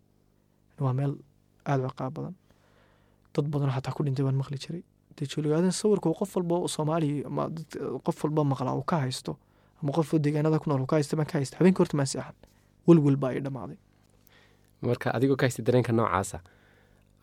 waa 0.86 0.94
meel 1.00 1.14
aada 1.66 1.90
ciqaab 1.92 2.14
badan 2.18 2.34
dad 3.36 3.46
badanoo 3.54 3.74
xataa 3.78 3.94
ku 3.98 4.02
dhintay 4.06 4.24
baan 4.28 4.38
maqli 4.42 4.58
jiray. 4.64 4.84
Dee 5.18 5.26
jeelogaadan 5.32 5.72
sawirku 5.82 6.14
qof 6.20 6.32
walba 6.38 6.56
soomaaliya 6.76 7.28
ama 7.30 7.44
qof 8.06 8.18
walba 8.24 8.42
maqla 8.52 8.72
uu 8.80 8.84
ka 8.92 8.96
haysto 9.06 9.32
ama 9.82 9.92
qof 9.98 10.10
deegaanada 10.24 10.58
ku 10.62 10.70
nool 10.70 10.82
uu 10.84 10.90
ka 10.92 10.96
haysta 11.00 11.14
baan 11.20 11.28
ka 11.32 11.36
haysta 11.40 11.58
habeenkii 11.60 11.82
horta 11.84 11.98
maan 12.00 12.08
seexan 12.14 12.36
welwel 12.88 13.18
baa 13.22 13.30
ay 13.36 13.40
dhammaaday 13.46 13.78
marka 14.88 15.08
adigoo 15.18 15.36
ka 15.40 15.46
haystay 15.46 15.66
dareenka 15.68 15.92
noocaasa 16.00 16.38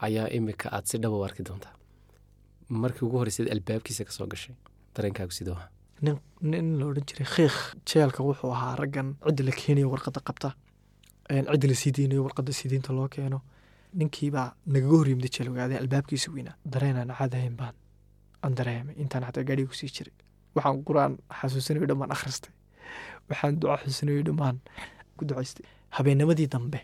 ayaa 0.07 0.29
imika 0.37 0.67
aad 0.77 0.85
si 0.91 0.97
dhaba 1.03 1.17
u 1.21 1.25
arki 1.29 1.43
doontaa. 1.49 1.75
Markii 2.83 3.05
ugu 3.07 3.17
horreysad 3.21 3.49
albaabkiisa 3.55 4.05
ka 4.09 4.13
soo 4.17 4.27
gashay 4.33 4.55
dareenkaagu 4.95 5.33
sidoo 5.39 5.57
ah 5.63 5.69
nin 6.05 6.17
nin 6.51 6.67
la 6.79 6.85
odhan 6.91 7.05
jiray 7.09 7.27
khiikh 7.35 7.59
jeelka 7.91 8.21
wuxuu 8.29 8.51
ahaa 8.57 8.75
raggan 8.83 9.09
cidda 9.27 9.43
la 9.49 9.53
keenayo 9.61 9.89
warqadda 9.93 10.21
qabta. 10.29 10.49
Cidda 11.53 11.67
la 11.71 11.75
sii 11.83 11.93
deynayo 11.97 12.23
warqadda 12.27 12.53
sii 12.59 12.69
deynta 12.73 12.93
loo 12.99 13.09
keeno 13.15 13.39
ninkiibaa 13.99 14.49
nagaga 14.75 14.97
horyimday 15.01 15.31
jeel 15.37 15.49
ogaadeen 15.53 15.81
albaabkiisa 15.83 16.29
weynaa. 16.35 16.55
Dareenaan 16.73 17.11
caadahayn 17.19 17.57
baan. 17.61 17.75
Aan 18.43 18.55
dareemay 18.59 18.95
intaan 19.03 19.25
xataa 19.29 19.45
gaadhiga 19.49 19.69
ku 19.69 19.75
sii 19.81 19.91
jiray. 19.97 20.15
Waxaan 20.55 20.79
qur'aan 20.89 21.13
xasuusanayo 21.41 21.87
dhammaan 21.91 22.13
akhristay 22.17 22.53
waxaan 23.31 23.61
duca 23.61 23.77
xasuusanayo 23.83 24.23
dhammaan 24.29 24.57
ku 25.17 25.25
ducaystay. 25.29 25.67
Habeennimadii 25.97 26.49
dambe 26.55 26.81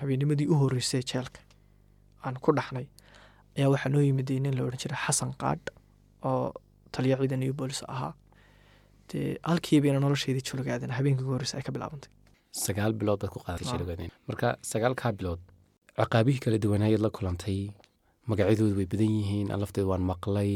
habeennimadii 0.00 0.46
u 0.52 0.54
horreysay 0.60 1.02
jeelka 1.10 1.40
aan 2.24 2.36
ku 2.44 2.52
dhaxnay 2.58 2.86
ayaa 3.56 3.70
waxaa 3.74 3.90
noo 3.94 4.00
yimid 4.08 4.30
nin 4.44 4.54
la 4.56 4.62
odhan 4.68 4.80
jiray 4.84 4.98
xasan 5.06 5.32
qaadh 5.42 5.66
oo 6.28 6.52
taliya 6.92 7.16
ciidan 7.20 7.42
iyo 7.42 7.54
boolis 7.58 7.82
ahaa. 7.94 8.12
Dee 9.12 9.36
halkiibayna 9.50 10.00
nolosheydii 10.04 10.44
jologaadan 10.50 10.90
habeenkii 10.98 11.24
ugu 11.24 11.32
horreysay 11.36 11.58
ay 11.60 11.64
ka 11.66 11.72
bilaabantay 11.76 12.10
sagaal 12.64 12.92
bilood 13.00 13.18
baad 13.20 13.30
ku 13.34 13.38
qaadatay 13.44 13.66
Ah. 13.68 13.70
shilgadeen 13.72 14.10
marka 14.28 14.48
sagaalkaa 14.70 15.12
bilood 15.18 15.40
ciqaabihii 15.98 16.42
kala 16.44 16.58
duwanaayaad 16.64 17.02
la 17.06 17.10
kulantay 17.16 17.60
magacyadoodu 18.30 18.76
way 18.78 18.88
badan 18.92 19.12
yihiin 19.18 19.48
aan 19.52 19.60
lafteeda 19.62 19.90
waan 19.90 20.04
maqlay 20.12 20.52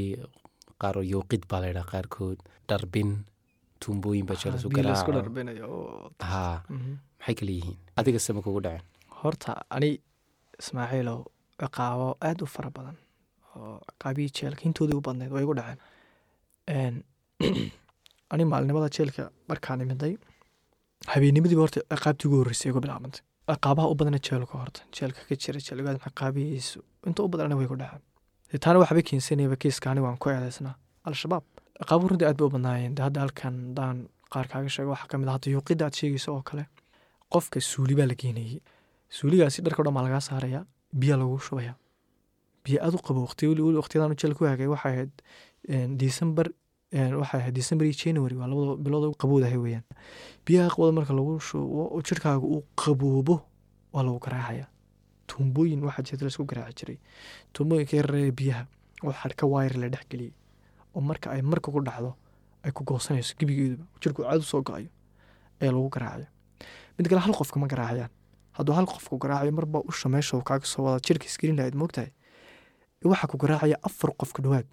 qaar 0.83 0.97
yowqid 1.15 1.43
baa 1.51 1.61
laydhaa 1.65 1.91
qaarkood 1.93 2.39
dharbin 2.69 3.11
tuumbooyin 3.83 4.27
baa 4.29 4.37
oo 5.69 6.11
haa 6.31 6.57
Mhm. 6.69 6.93
maxay 7.19 7.35
kala 7.41 7.53
yihiin? 7.59 7.79
Adiga 8.01 8.19
sama 8.27 8.43
kugu 8.45 8.61
dhaceen? 8.67 8.85
Horta 9.21 9.53
ani 9.77 9.91
ismaaciilow 10.63 11.21
ciqaabo 11.63 12.09
aada 12.29 12.45
u 12.47 12.53
fara 12.55 12.71
badan 12.77 12.97
oo 13.57 13.75
ciqaabihii 13.89 14.35
jeelka 14.39 14.63
intoodii 14.69 14.99
u 15.01 15.07
badneyd 15.09 15.33
way 15.35 15.43
igu 15.47 15.55
dhaceen. 15.61 16.95
Ani 18.33 18.45
maalinimada 18.53 18.89
jeelka 18.97 19.23
markaan 19.49 19.81
imiday 19.85 20.15
habeennimadiiba 21.13 21.63
horta 21.65 21.81
ciqaabtii 21.93 22.29
ugu 22.29 22.37
horreysay 22.43 22.71
igu 22.73 22.81
bilaabantay 22.85 23.23
ciqaabaha 23.51 23.87
u 23.93 23.95
badana 24.01 24.19
jeelka 24.27 24.55
horta 24.61 24.81
jeelka 24.97 25.21
ka 25.29 25.35
jira 25.43 25.59
jeelgaad 25.67 25.97
ciqaabihiisu 26.05 26.79
inta 27.09 27.21
u 27.27 27.29
badanna 27.33 27.57
way 27.61 27.67
ku 27.73 27.77
dhaceen 27.83 28.61
taana 28.65 28.79
waxba 28.83 29.03
keensanayaba 29.09 29.57
kiiska 29.63 29.87
aniga 29.91 30.07
waan 30.09 30.19
ku 30.23 30.29
eedaysnaa 30.35 30.75
al-shabaab 31.09 31.45
ciqaabuhu 31.81 32.09
runtii 32.13 32.29
aad 32.29 32.37
bay 32.39 32.47
u 32.49 32.53
badnaayeen. 32.57 32.93
Dee 32.97 33.05
hadda 33.07 33.21
halkan 33.25 33.55
daan 33.77 33.97
qaar 34.33 34.47
kaaga 34.53 34.69
sheego 34.75 34.91
waxaa 34.95 35.09
ka 35.11 35.19
mid 35.21 35.29
ah 35.29 35.35
hadda 35.37 35.49
yuuqidda 35.55 35.83
aad 35.89 35.95
sheegayso 36.01 36.29
oo 36.37 36.43
kale 36.49 36.65
qofka 37.33 37.59
suuli 37.61 37.95
baa 37.99 38.07
la 38.11 38.15
geenayey 38.23 38.61
suuligaasi 39.17 39.63
dharka 39.67 39.81
o 39.83 39.85
dhan 39.87 39.95
baa 39.97 40.05
lagaa 40.07 40.21
saarayaa 40.29 40.65
biyaa 41.01 41.19
lagu 41.23 41.39
shubayaa. 41.47 41.75
Biyo 42.65 42.79
aad 42.87 42.95
u 42.95 42.99
qabo 43.07 43.21
waqti 43.27 43.43
weli 43.51 43.63
weli 43.67 43.79
waqtiyadan 43.83 44.15
jeel 44.21 44.35
ku 44.39 44.45
hagay 44.51 44.69
waxay 44.75 44.93
ahayd 44.95 45.13
december 46.03 46.47
waxay 46.93 47.41
ahayd 47.41 47.55
december 47.55 47.87
iyo 47.87 47.95
january 47.97 48.37
waa 48.37 48.47
labada 48.47 48.77
bilood 48.77 49.17
qabowdahay 49.17 49.57
weeyaan. 49.57 49.85
Biyaha 50.47 50.69
qabooda 50.71 50.93
marka 50.93 51.13
lagu 51.15 51.41
shubo 51.41 52.01
jirkaaga 52.05 52.45
uu 52.45 52.65
qaboobo 52.77 53.41
waa 53.93 54.03
lagu 54.03 54.19
garaacaya. 54.19 54.67
Tuumbooyin 55.27 55.81
waxaa 55.85 56.03
jirta 56.03 56.25
la 56.25 56.29
isku 56.29 56.45
garaaci 56.45 56.75
jiray. 56.85 56.99
Tuumbooyinka 57.53 57.97
yareeya 57.97 58.33
biyaha 58.33 58.67
oo 59.05 59.13
xadhka 59.13 59.47
waayar 59.47 59.77
la 59.81 59.89
dhex 59.89 60.05
geliyey 60.11 60.33
oo 60.95 61.01
marka 61.01 61.31
ay 61.31 61.43
marka 61.43 61.73
ku 61.73 61.81
dhacdo 61.81 62.15
ay 62.65 62.71
ku 62.73 62.85
goosanayso 62.85 63.35
gebigeeduba 63.39 63.85
jirku 64.01 64.23
caad 64.23 64.43
u 64.45 64.63
go'ayo 64.63 64.89
ayaa 65.61 65.73
lagu 65.73 65.89
garaacaya 65.89 66.29
mid 66.99 67.09
kale 67.09 67.21
hal 67.21 67.33
qofka 67.35 67.59
ma 67.61 67.67
garaacayaan. 67.67 68.11
Hadduu 68.53 68.75
hal 68.77 68.85
qofku 68.87 69.17
garaacayo 69.19 69.53
marba 69.53 69.81
usha 69.89 70.09
meesha 70.13 70.37
kaaga 70.45 70.67
soo 70.69 70.85
wada 70.85 71.01
jirka 71.01 71.25
isgelin 71.25 71.57
lahayd 71.57 71.75
moogtahay 71.75 72.13
waxaa 73.05 73.27
ku 73.33 73.37
garaacaya 73.41 73.77
afar 73.83 74.13
qofka 74.13 74.43
dhowaad 74.45 74.67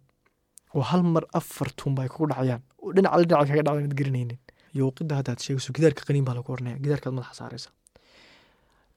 oo 0.76 0.82
hal 0.90 1.02
mar 1.16 1.24
afar 1.40 1.68
tuumba 1.80 2.02
ay 2.04 2.10
kugu 2.14 2.28
dhacayaan. 2.32 2.62
Oo 2.84 2.92
dhinaca 2.96 3.18
la 3.20 3.24
dhinaca 3.30 3.48
kaga 3.50 3.64
dhacda 3.68 3.82
mid 3.88 3.96
garanaynin 4.00 4.40
yowqidda 4.80 5.14
haddaad 5.20 5.40
sheegayso 5.46 5.70
gidaarka 5.76 6.02
qaniin 6.08 6.26
baa 6.28 6.36
lagu 6.38 6.50
oranaya 6.56 6.78
gidaarkaad 6.84 7.14
madaxa 7.18 7.36
saaraysa. 7.42 7.70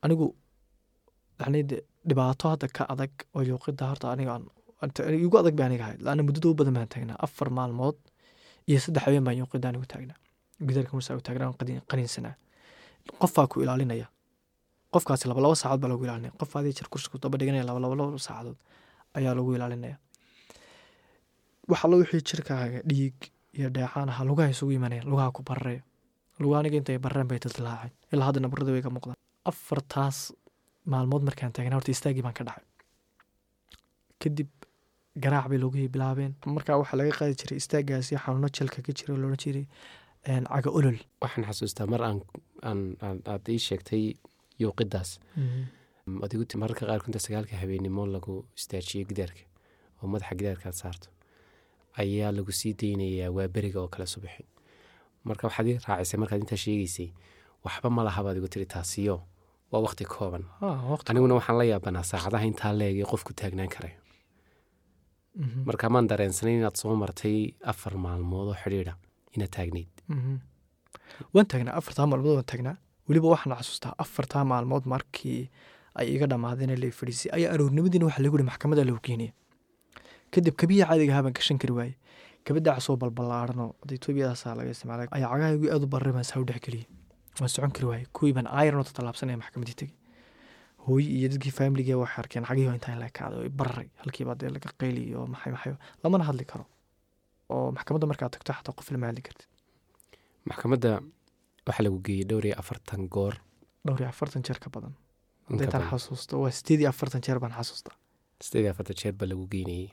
Anigu 0.04 0.26
yani 1.40 1.60
dhibaato 2.08 2.44
hadda 2.52 2.66
ka 2.76 2.82
adag 2.92 3.12
oo 3.36 3.42
yowqidda 3.52 3.84
horta 3.90 4.06
aniga 4.14 4.32
adag 5.42 5.54
bay 5.58 5.66
aniga 5.68 5.84
ahayd 5.86 6.00
laana 6.06 6.22
muddada 6.26 6.48
u 6.50 6.54
badan 6.60 6.74
baan 6.78 6.88
taagnaa 6.94 7.16
afar 7.26 7.48
maalmood 7.58 7.96
iyo 8.68 8.78
saddex 8.84 9.02
habeen 9.06 9.24
baan 9.26 9.36
yowqidda 9.42 9.66
anigu 9.70 9.86
taagnaa. 9.92 10.18
Gidaarka 10.68 10.92
marsaa 10.96 11.16
u 11.20 11.22
taagnaa 11.26 11.52
qaniinsanaa. 11.90 12.34
Qofaa 13.20 13.46
ku 13.50 13.56
ilaalinaya. 13.64 14.06
Qofkaasi 14.92 15.24
laba 15.30 15.40
laba 15.44 15.54
saacadood 15.62 15.80
baa 15.82 15.90
lagu 15.92 16.04
ilaalinaya. 16.06 16.32
Qof 16.40 16.50
adii 16.58 16.74
jir 16.78 16.86
kursi 16.92 17.08
ku 17.10 17.18
daba 17.22 17.36
dhiganaya 17.40 17.64
laba 17.68 17.78
laba 17.84 17.94
laba 18.00 18.18
saacadood 18.28 18.58
ayaa 19.18 19.34
lagu 19.38 19.50
ilaalinaya 19.56 19.96
wax 21.70 21.80
allo 21.84 21.96
wixii 22.02 22.22
jirkaaga 22.30 22.78
dhiig 22.90 23.16
iyo 23.58 23.68
dheecaan 23.76 24.08
aha 24.12 24.22
lugaha 24.30 24.50
isugu 24.54 24.72
imanayaan 24.78 25.08
lugaha 25.12 25.30
ku 25.36 25.42
bararaya 25.48 25.82
lugaha 26.42 26.60
aniga 26.62 26.76
intay 26.80 26.98
barareen 27.04 27.28
bay 27.30 27.38
dildilaaceen 27.44 27.92
ilaa 28.12 28.26
hadda 28.28 28.40
nabarada 28.44 28.72
way 28.74 28.82
ka 28.86 28.90
muuqdaan. 28.96 29.18
Afartaas 29.50 30.18
maalmood 30.92 31.22
markaan 31.28 31.52
taagnaa 31.56 31.76
horta 31.78 31.90
istaagii 31.96 32.22
baan 32.26 32.34
ka 32.38 32.44
dhacay. 32.48 32.64
Kadib 34.22 34.48
garaac 35.24 35.46
bay 35.50 35.58
lugihii 35.64 35.88
bilaabeen. 35.94 36.32
Markaa 36.56 36.76
waxaa 36.82 36.98
laga 37.00 37.12
qaadi 37.18 37.34
jiray 37.40 37.58
istaagaasi 37.62 38.16
xanuuno 38.24 38.48
jelka 38.56 38.78
ka 38.86 38.92
jira 38.98 39.12
loodhan 39.22 39.40
jiray 39.44 39.66
caga 40.52 40.70
olol. 40.78 40.98
Waxaan 41.22 41.44
xasuustaa 41.48 41.86
mar 41.92 42.00
aad 42.08 43.44
ii 43.54 43.58
sheegtay 43.68 44.04
yuuqidaas 44.62 45.10
adigu 46.24 46.44
mararka 46.62 46.82
qaarkood 46.88 47.08
inta 47.10 47.20
sagaalka 47.26 47.54
habeennimo 47.62 48.02
lagu 48.14 48.34
istaajiyo 48.58 49.04
gidaarka 49.10 49.42
oo 50.02 50.06
madaxa 50.12 50.34
gidaarkaad 50.40 50.76
saarto 50.82 51.08
ayaa 52.02 52.30
lagu 52.36 52.52
sii 52.52 52.72
deynayaa 52.80 53.30
waa 53.36 53.48
beriga 53.54 53.78
oo 53.80 53.88
kale 53.88 54.06
subaxi 54.14 54.44
marka 55.28 55.42
waxaad 55.48 55.66
ii 55.68 55.78
raacisay 55.88 56.18
markaad 56.22 56.40
intaa 56.44 56.60
sheegaysay 56.64 57.08
waxba 57.64 57.88
ma 57.96 58.02
lahabaad 58.08 58.36
igu 58.36 58.48
tiri 58.54 58.66
taasiyo 58.74 59.16
waa 59.72 59.80
waqti 59.86 60.04
kooban. 60.04 60.44
Aniguna 61.10 61.34
waxaan 61.38 61.58
la 61.60 61.64
yaabanaa 61.72 62.02
saacadaha 62.10 62.44
intaa 62.50 62.72
leegay 62.80 63.04
qofku 63.12 63.32
taagnaan 63.40 63.68
karayo 63.74 63.98
marka 65.68 65.88
maan 65.92 66.06
dareensanayn 66.10 66.58
inaad 66.60 66.76
soo 66.80 66.94
martay 67.02 67.38
afar 67.70 67.94
maalmood 68.04 68.48
oo 68.52 68.56
xidhiidha 68.62 68.94
inaad 69.34 69.50
taagnayd. 69.56 69.90
Waan 71.34 71.46
taagnaa 71.52 71.74
afartaa 71.80 72.06
maalmood 72.10 72.34
waan 72.38 72.48
taagnaa. 72.52 72.76
Weliba 73.08 73.28
waxaan 73.34 73.56
xasuustaa 73.60 73.94
afartaa 74.04 74.44
maalmood 74.50 74.84
markii 74.92 75.40
ay 75.98 76.06
iga 76.14 76.26
dhammaadeen 76.32 76.72
la 76.82 76.88
fadhiisay. 76.98 77.30
Ayaa 77.36 77.50
aroornimadiina 77.54 78.04
waxaa 78.08 78.22
lagu 78.24 78.36
yihi 78.38 78.48
maxkamadda 78.50 78.84
lagu 78.88 79.00
geenaya 79.06 79.32
kadib 80.34 80.54
kabiya 80.60 80.84
caadiga 80.90 81.12
ahaa 81.12 81.24
baan 81.26 81.34
gashan 81.38 81.58
kari 81.62 81.72
waaye 81.78 81.94
kabadaca 82.46 82.80
soo 82.86 82.96
balbalaaranoo 83.02 83.70
hadda 83.82 83.92
etoobiyadaasaa 83.98 84.54
laga 84.58 84.70
isticmaalay 84.74 85.06
ayaa 85.16 85.30
cagahaygu 85.32 85.66
aad 85.74 85.82
u 85.86 85.88
barray 85.94 86.12
baan 86.16 86.26
saa 86.30 86.40
u 86.42 86.44
dhex 86.48 86.60
geliyey 86.66 86.86
waan 87.40 87.50
socon 87.54 87.72
kari 87.76 87.86
waaye 87.90 88.04
kuwii 88.16 88.32
baan 88.36 88.48
ayronoo 88.60 88.84
tatalaabsanaya 88.88 89.38
maxkamaddii 89.42 89.78
tegey. 89.80 89.94
Hooyi 90.86 91.06
iyo 91.18 91.28
dadkii 91.32 91.52
faamiligee 91.58 91.96
waxay 92.02 92.20
arkeen 92.22 92.44
cagihii 92.48 92.74
intaan 92.78 92.98
la 93.02 93.08
kacday 93.16 93.38
oo 93.46 93.50
barray 93.60 93.88
halkiibaa 94.02 94.36
dee 94.40 94.50
laga 94.56 94.70
qayli 94.80 95.02
oo 95.18 95.26
maxay 95.34 95.52
maxay 95.54 95.72
lamana 96.04 96.24
hadli 96.28 96.44
karo 96.52 96.64
oo 97.54 97.66
maxkamadda 97.76 98.06
markaad 98.10 98.30
tagto 98.34 98.52
xataa 98.58 98.74
qof 98.78 98.88
lama 98.94 99.06
hadli 99.10 99.22
kartid. 99.26 99.48
Maxkamadda 100.48 100.90
waxaa 101.66 101.84
lagu 101.86 101.98
geeyey 102.06 102.24
dhowr 102.30 102.44
iyo 102.48 102.56
afartan 102.62 103.02
goor. 103.14 103.34
Dhowr 103.86 104.00
iyo 104.02 104.08
afartan 104.14 104.42
jeer 104.46 104.58
ka 104.64 104.68
badan. 104.74 104.94
Hadaytaan 105.50 105.84
xasuusto 105.90 106.34
waa 106.42 106.50
sideed 106.58 106.80
iyo 106.82 106.88
afartan 106.94 107.20
jeer 107.26 107.38
baan 107.42 107.54
xasuustaa 107.58 107.94
sideed 108.44 108.64
iyo 108.64 108.70
afartan 108.74 108.96
jeer 109.00 109.14
baa 109.20 109.26
lagu 109.32 109.44
lageeyey 109.52 109.90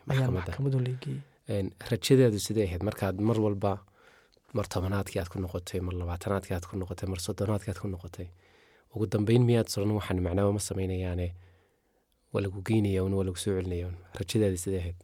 rajadeedu 1.91 2.39
sidee 2.47 2.65
ahayd? 2.67 2.83
Markaad 2.89 3.15
mar 3.29 3.37
walba 3.45 3.71
mar 4.57 4.65
tobanaadkii 4.73 5.19
aad 5.21 5.29
ku 5.33 5.37
noqotay 5.43 5.79
mar 5.87 5.93
labaatanaadkii 6.01 6.53
aad 6.57 6.65
ku 6.69 6.75
noqotay 6.81 7.07
mar 7.13 7.19
soddonaadkii 7.27 7.71
aad 7.73 7.79
ku 7.83 7.87
noqotay 7.87 8.27
ugu 8.95 9.05
dambeyn 9.13 9.43
miyaad 9.49 9.67
soran 9.73 9.91
waxaan 9.99 10.19
macnaba 10.25 10.51
ma 10.57 10.61
samaynayaane 10.69 11.27
waa 12.33 12.41
lagu 12.45 12.61
geynaya 12.67 13.03
waa 13.03 13.23
lagu 13.27 13.37
soo 13.43 13.53
celinaya 13.57 13.87
un 13.91 13.95
rajadeeda 14.19 14.57
sidee 14.63 14.79
ahayd? 14.83 14.99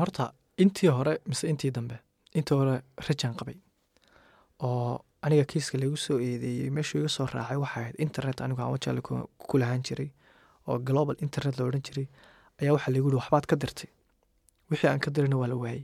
Horta 0.00 0.24
intii 0.62 0.90
hore 0.96 1.12
mise 1.30 1.44
intii 1.52 1.70
dambe 1.76 1.96
intii 2.38 2.56
hore 2.60 2.74
rajaan 3.08 3.34
qabay. 3.38 3.56
Oo 4.66 4.92
aniga 5.24 5.44
kiiska 5.50 5.78
lagu 5.82 5.96
soo 5.96 6.18
eedeeyey 6.28 6.70
meeshuu 6.76 6.98
iga 7.00 7.08
soo 7.16 7.26
raacay 7.34 7.56
waxay 7.64 7.82
ahayd 7.82 7.96
internet 8.06 8.38
anigu 8.44 8.60
aan 8.62 8.72
wajaale 8.76 9.00
ku 9.48 9.54
lahaan 9.62 9.82
jiray 9.86 10.10
oo 10.70 10.78
global 10.88 11.16
internet 11.26 11.54
la 11.58 11.64
odhan 11.68 11.82
jiray 11.88 12.06
ayaa 12.60 12.72
waxaa 12.76 12.92
lagu 12.94 13.06
yihi 13.08 13.18
waxbaad 13.20 13.46
ka 13.50 13.56
dirtay. 13.62 13.90
Wixii 14.70 14.88
aan 14.90 15.00
ka 15.04 15.10
dirina 15.14 15.36
waa 15.40 15.48
la 15.52 15.56
waayey 15.62 15.82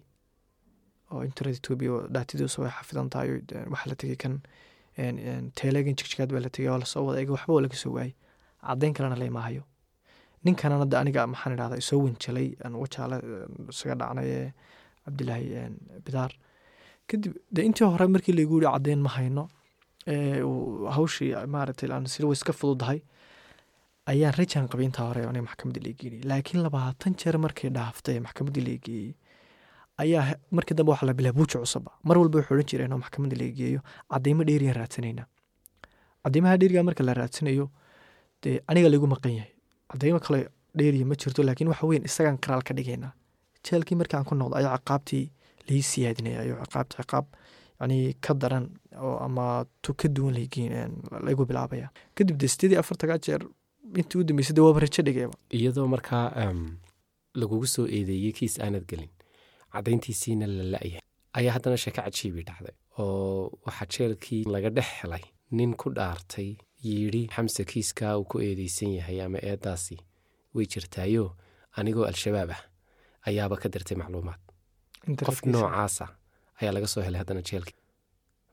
oo 1.13 1.23
internet 1.31 1.57
etoobiya 1.61 1.91
oo 1.97 2.03
dhaatadiisu 2.15 2.59
way 2.63 2.71
xafidan 2.79 3.09
tahay 3.15 3.29
waxaa 3.73 3.89
la 3.93 3.97
tegey 4.01 4.19
kan 4.23 4.35
telegan 5.61 5.95
jigjigaad 5.99 6.31
baa 6.35 6.43
la 6.47 6.51
tegey 6.55 6.71
oo 6.73 6.79
la 6.83 6.87
soo 6.93 7.05
wada 7.09 7.21
ega 7.23 7.33
waxba 7.37 7.53
waa 7.57 7.65
laga 7.67 7.77
soo 7.83 7.93
waayey 7.97 8.13
caddayn 8.67 8.95
kalena 8.97 9.17
laymaahayo 9.23 9.63
ninkanan 10.45 10.79
hadda 10.85 10.97
aniga 11.03 11.23
maxaan 11.33 11.53
idhahdaa 11.57 11.79
isoo 11.85 11.99
wanjalay 12.07 12.49
wajaale 12.83 13.17
isaga 13.73 13.95
dhacnay 14.01 14.27
ee 14.39 14.49
cabdilaahi 15.05 15.47
bidaar. 16.07 16.33
Kadib 17.11 17.33
de 17.55 17.61
intii 17.69 17.87
hore 17.93 18.07
markii 18.15 18.35
laygu 18.39 18.55
yiri 18.59 18.69
caddeyn 18.75 19.01
ma 19.07 19.11
hayno 19.17 19.45
hawshii 20.97 21.31
maaragtay 21.55 21.91
aan 21.97 22.07
way 22.29 22.37
iska 22.39 22.53
fududahay 22.61 22.99
ayaan 24.13 24.35
rajaan 24.39 24.69
qabay 24.73 24.87
intaa 24.89 25.07
hore 25.09 25.23
aniga 25.29 25.43
maxkamaddii 25.49 25.83
lageeyey 25.89 26.21
laakiin 26.31 26.63
labaatan 26.67 27.15
jeer 27.21 27.37
markay 27.45 27.71
dhaaftay 27.77 28.19
maxkamaddii 28.27 28.65
lageeyey 28.69 29.11
ayaa 30.03 30.25
markii 30.57 30.77
dambe 30.79 30.91
waxaa 30.93 31.07
la 31.11 31.15
bilaa 31.19 31.33
buuji 31.39 31.59
cusaba 31.63 31.91
mar 32.09 32.19
walba 32.19 32.39
wuxuu 32.39 32.55
odhan 32.55 32.69
jireen 32.71 32.93
oo 32.93 32.99
maxkamadda 33.05 33.37
laga 33.43 33.55
geeyo 33.61 33.81
cadeymo 34.13 34.43
dheeriyaan 34.49 34.77
raadsanaynaa. 34.81 35.27
Cadeymaha 36.25 36.57
dheeriga 36.61 36.83
marka 36.89 37.03
la 37.09 37.15
raadsanayo 37.15 37.67
dee 38.43 38.61
aniga 38.69 38.89
laygu 38.93 39.07
maqan 39.15 39.33
yahay. 39.39 39.53
Cadeymo 39.93 40.21
kale 40.21 40.41
dheeriya 40.79 41.07
ma 41.07 41.15
jirto 41.15 41.43
laakiin 41.43 41.69
waxa 41.73 41.87
weyn 41.91 42.05
isagaan 42.09 42.39
qiraal 42.45 42.63
ka 42.69 42.75
dhigaynaa. 42.79 43.13
Jeelkii 43.67 43.97
markaan 44.01 44.25
ku 44.29 44.35
noqdo 44.35 44.57
ayaa 44.61 44.79
ciqaabtii 44.79 45.25
lai 45.69 45.83
siyaadinaya 45.91 46.41
ayo 46.45 46.55
ciqaabta 46.65 47.03
ciqaab 47.03 47.27
yani 47.81 47.99
ka 48.21 48.35
daran 48.35 48.67
oo 49.07 49.17
ama 49.27 49.65
tu 49.83 49.95
ka 49.95 50.09
duwan 50.09 50.35
lagu 51.27 51.47
bilaabaya. 51.47 51.89
Kadib 52.15 52.37
de 52.39 52.47
sideedii 52.49 52.79
afartagaa 52.83 53.19
jeer 53.19 53.43
intii 54.01 54.19
u 54.21 54.25
dambeysay 54.25 54.55
de 54.57 54.61
waaba 54.61 54.81
rajo 54.81 55.03
dhigayba 55.07 55.35
iyadoo 55.57 55.87
markaa 55.95 56.27
lagugu 57.41 57.67
soo 57.67 57.87
eedeeyey 57.97 58.33
kiis 58.39 58.55
aanad 58.61 58.85
gelin 58.91 59.11
caddayntiisiina 59.73 60.47
la 60.47 60.65
la-yahay 60.73 61.01
ayaa 61.39 61.53
haddana 61.57 61.77
sheeko 61.77 62.01
cajiibii 62.03 62.43
dhacday 62.49 62.75
oo 62.99 63.53
waxaa 63.67 63.87
jeelkii 63.95 64.45
laga 64.55 64.71
dhex 64.71 64.89
helay. 65.03 65.23
Nin 65.51 65.75
ku 65.81 65.91
dhaartay 65.97 66.51
yidhi 66.83 67.23
xamse 67.35 67.65
kiiskaa 67.71 68.19
uu 68.19 68.25
ku 68.31 68.37
eedeysan 68.41 68.93
yahay 68.99 69.19
ama 69.23 69.39
eeddaasi 69.51 69.97
way 70.55 70.67
jirtaayo 70.73 71.25
anigoo 71.79 72.05
al-shabaab 72.11 72.51
ah 72.57 72.63
ayaaba 73.29 73.57
ka 73.57 73.69
dirtay 73.69 73.97
macluumaad. 74.01 74.41
Qof 75.27 75.39
noocaasa 75.47 76.07
ayaa 76.61 76.73
laga 76.77 76.87
soo 76.93 77.03
helay 77.07 77.19
haddana 77.23 77.43
jeelkii 77.49 77.77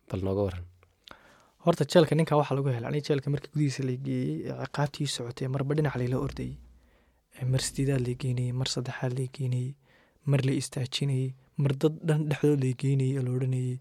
bal 0.10 0.22
nooga 0.26 0.42
waran 0.48 0.66
horta 1.66 1.86
jeelka 1.94 2.16
ninkaa 2.20 2.38
waxaa 2.42 2.56
lagu 2.58 2.70
aniga 2.70 3.06
jeelka 3.08 3.30
markii 3.34 3.52
gudihiisa 3.54 3.84
la 3.90 3.96
geeyey 4.08 4.34
ee 4.50 4.56
ciqaabtii 4.66 5.08
socotay 5.16 5.48
marba 5.56 5.74
dhinac 5.78 5.96
layla 6.02 6.18
ordayey. 6.26 6.54
Mar 7.52 7.62
sideedaad 7.68 8.02
lay 8.08 8.16
geynayey 8.24 8.52
mar 8.60 8.68
saddexaad 8.74 9.14
lay 9.20 9.28
geynayey 9.38 9.70
mar 10.32 10.40
la 10.48 10.54
istaajinayey 10.62 11.28
mar 11.64 11.72
dad 11.82 11.94
dhan 12.08 12.22
dhexdood 12.30 12.60
lay 12.66 12.74
geynayey 12.84 13.18
oo 13.20 13.24
la 13.28 13.32
odhanayey. 13.38 13.76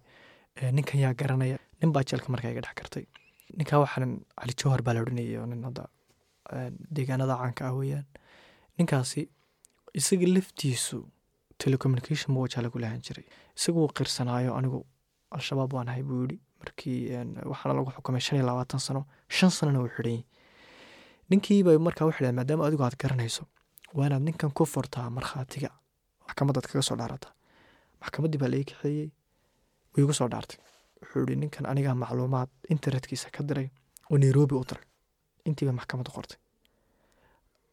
Ninkan 0.76 0.98
yaa 1.04 1.14
garanaya 1.20 1.58
nin 1.80 1.90
baa 1.94 2.04
jeelka 2.10 2.28
markaa 2.34 2.52
iga 2.54 2.62
dhex 2.66 2.74
kartay 2.80 3.04
ninkaa 3.58 3.78
waxaanan 3.84 4.12
cali 4.40 4.54
jawhar 4.62 4.80
baa 4.86 4.94
la 4.96 5.00
odhanayay 5.04 5.36
oo 5.42 5.46
nin 5.52 5.62
hadda 5.68 5.84
deegaanada 6.96 7.34
caanka 7.42 7.62
ah 7.68 7.74
weeyaan. 7.78 8.06
Ninkaasi 8.78 9.20
isaga 10.00 10.26
laftiisu 10.36 10.98
telecommunication 11.62 12.28
ma 12.34 12.40
wajaa 12.44 12.62
lagu 12.66 12.78
lahan 12.84 13.00
jiray. 13.06 13.26
Isaga 13.58 13.82
qirsanaayo 13.98 14.50
anigu 14.58 14.80
al-shabaab 15.36 15.70
waan 15.76 15.88
ahay 15.92 16.02
buu 16.08 16.22
yidhi 16.24 16.38
markii 16.62 16.98
waxaana 17.50 17.74
lagu 17.78 17.90
xukumay 17.96 18.20
shan 18.26 18.36
iyo 18.38 18.46
labaatan 18.50 18.80
sano 18.86 19.02
shan 19.36 19.50
sanona 19.50 19.80
uu 19.82 19.90
xidhanyay 19.96 20.22
ninkiiba 21.30 21.78
markaa 21.86 22.06
u 22.08 22.12
xidheen 22.16 22.34
maadaama 22.38 22.66
adigu 22.66 22.82
aad 22.86 22.96
garanayso 23.02 23.44
waa 23.98 24.08
ninkan 24.26 24.50
ku 24.56 24.64
furtaa 24.74 25.10
markhaatiga. 25.16 25.70
Maxkamadaad 26.26 26.66
kaga 26.70 26.82
soo 26.88 26.96
dhaarataa 27.00 27.32
maxkamaddii 28.00 28.40
baa 28.42 28.50
laii 28.54 28.64
kaxeeyey 28.70 29.08
way 29.94 30.02
igu 30.04 30.12
soo 30.18 30.28
dhaartay. 30.32 30.58
Wuxuu 31.00 31.24
yihi 31.28 31.36
ninkan 31.42 31.66
anigaa 31.72 31.94
macluumaad 32.02 32.48
internetkiisa 32.74 33.28
ka 33.36 33.42
diray 33.48 33.68
oo 34.10 34.18
nairobi 34.18 34.54
u 34.54 34.64
diray. 34.70 34.84
Intiiba 35.48 35.72
maxkamadda 35.78 36.10
qortay. 36.16 36.38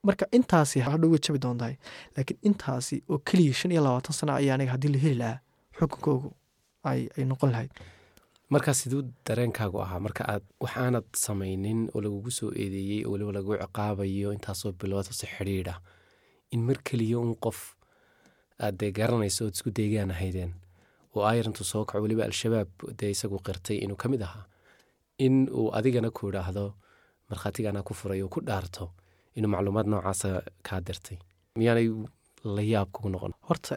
Marka 0.07 0.25
intaasi 0.37 0.79
hadhow 0.87 1.13
jabi 1.25 1.39
doontahay 1.43 1.75
laakiin 2.15 2.39
intaasi 2.49 3.03
oo 3.09 3.17
keliya 3.27 3.53
shan 3.59 3.71
iyo 3.71 3.81
labaatan 3.87 4.13
sana 4.19 4.35
ayaa 4.39 4.55
aniga 4.57 4.71
haddii 4.75 4.91
la 4.95 4.99
heli 5.03 5.15
lahaa 5.21 5.39
xukunkoogu 5.79 6.29
ay 6.89 7.23
noqon 7.31 7.51
lahayd 7.53 7.71
markaa 8.53 8.73
siduu 8.73 9.01
dareenkaagu 9.27 9.77
ahaa 9.85 9.99
marka 10.05 10.23
aad 10.33 10.43
waxaanad 10.63 11.05
samaynin 11.25 11.79
oo 11.93 12.01
lagugu 12.05 12.31
soo 12.39 12.51
eedeeyey 12.61 13.01
oo 13.05 13.11
weliba 13.13 13.31
lagu 13.37 13.51
ciqaabayo 13.63 14.29
intaasoo 14.37 14.71
bilooda 14.79 15.11
si 15.19 15.27
xidhiidha 15.33 15.75
in 16.53 16.61
mar 16.67 16.77
keliya 16.87 17.17
un 17.25 17.35
qof 17.45 17.59
aad 18.63 18.75
dee 18.79 18.91
garanayso 18.99 19.45
ood 19.45 19.53
isku 19.57 19.69
deegaan 19.77 20.11
ahaydeen 20.15 20.51
oo 21.15 21.23
ayrantu 21.31 21.63
soo 21.71 21.83
kaco 21.85 22.01
weliba 22.05 22.23
al-shabaab 22.29 22.69
dee 22.99 23.11
isagu 23.15 23.37
qirtay 23.47 23.77
inuu 23.85 23.97
ka 24.01 24.07
mid 24.13 24.21
ahaa 24.27 24.45
in 25.25 25.35
uu 25.59 25.67
adigana 25.77 26.09
ku 26.17 26.21
idhaahdo 26.29 26.65
markhaatigana 27.29 27.83
ku 27.87 27.93
furay 27.99 28.21
oo 28.25 28.29
ku 28.35 28.39
dhaarto 28.47 28.85
inuu 29.37 29.51
macluumaad 29.53 29.87
noocaasa 29.91 30.29
kaa 30.67 30.79
dirtay. 30.87 31.17
Miyaanay 31.59 31.87
la 32.55 32.61
yaab 32.73 32.89
kugu 32.93 33.09
noqon. 33.13 33.33
Horta 33.47 33.73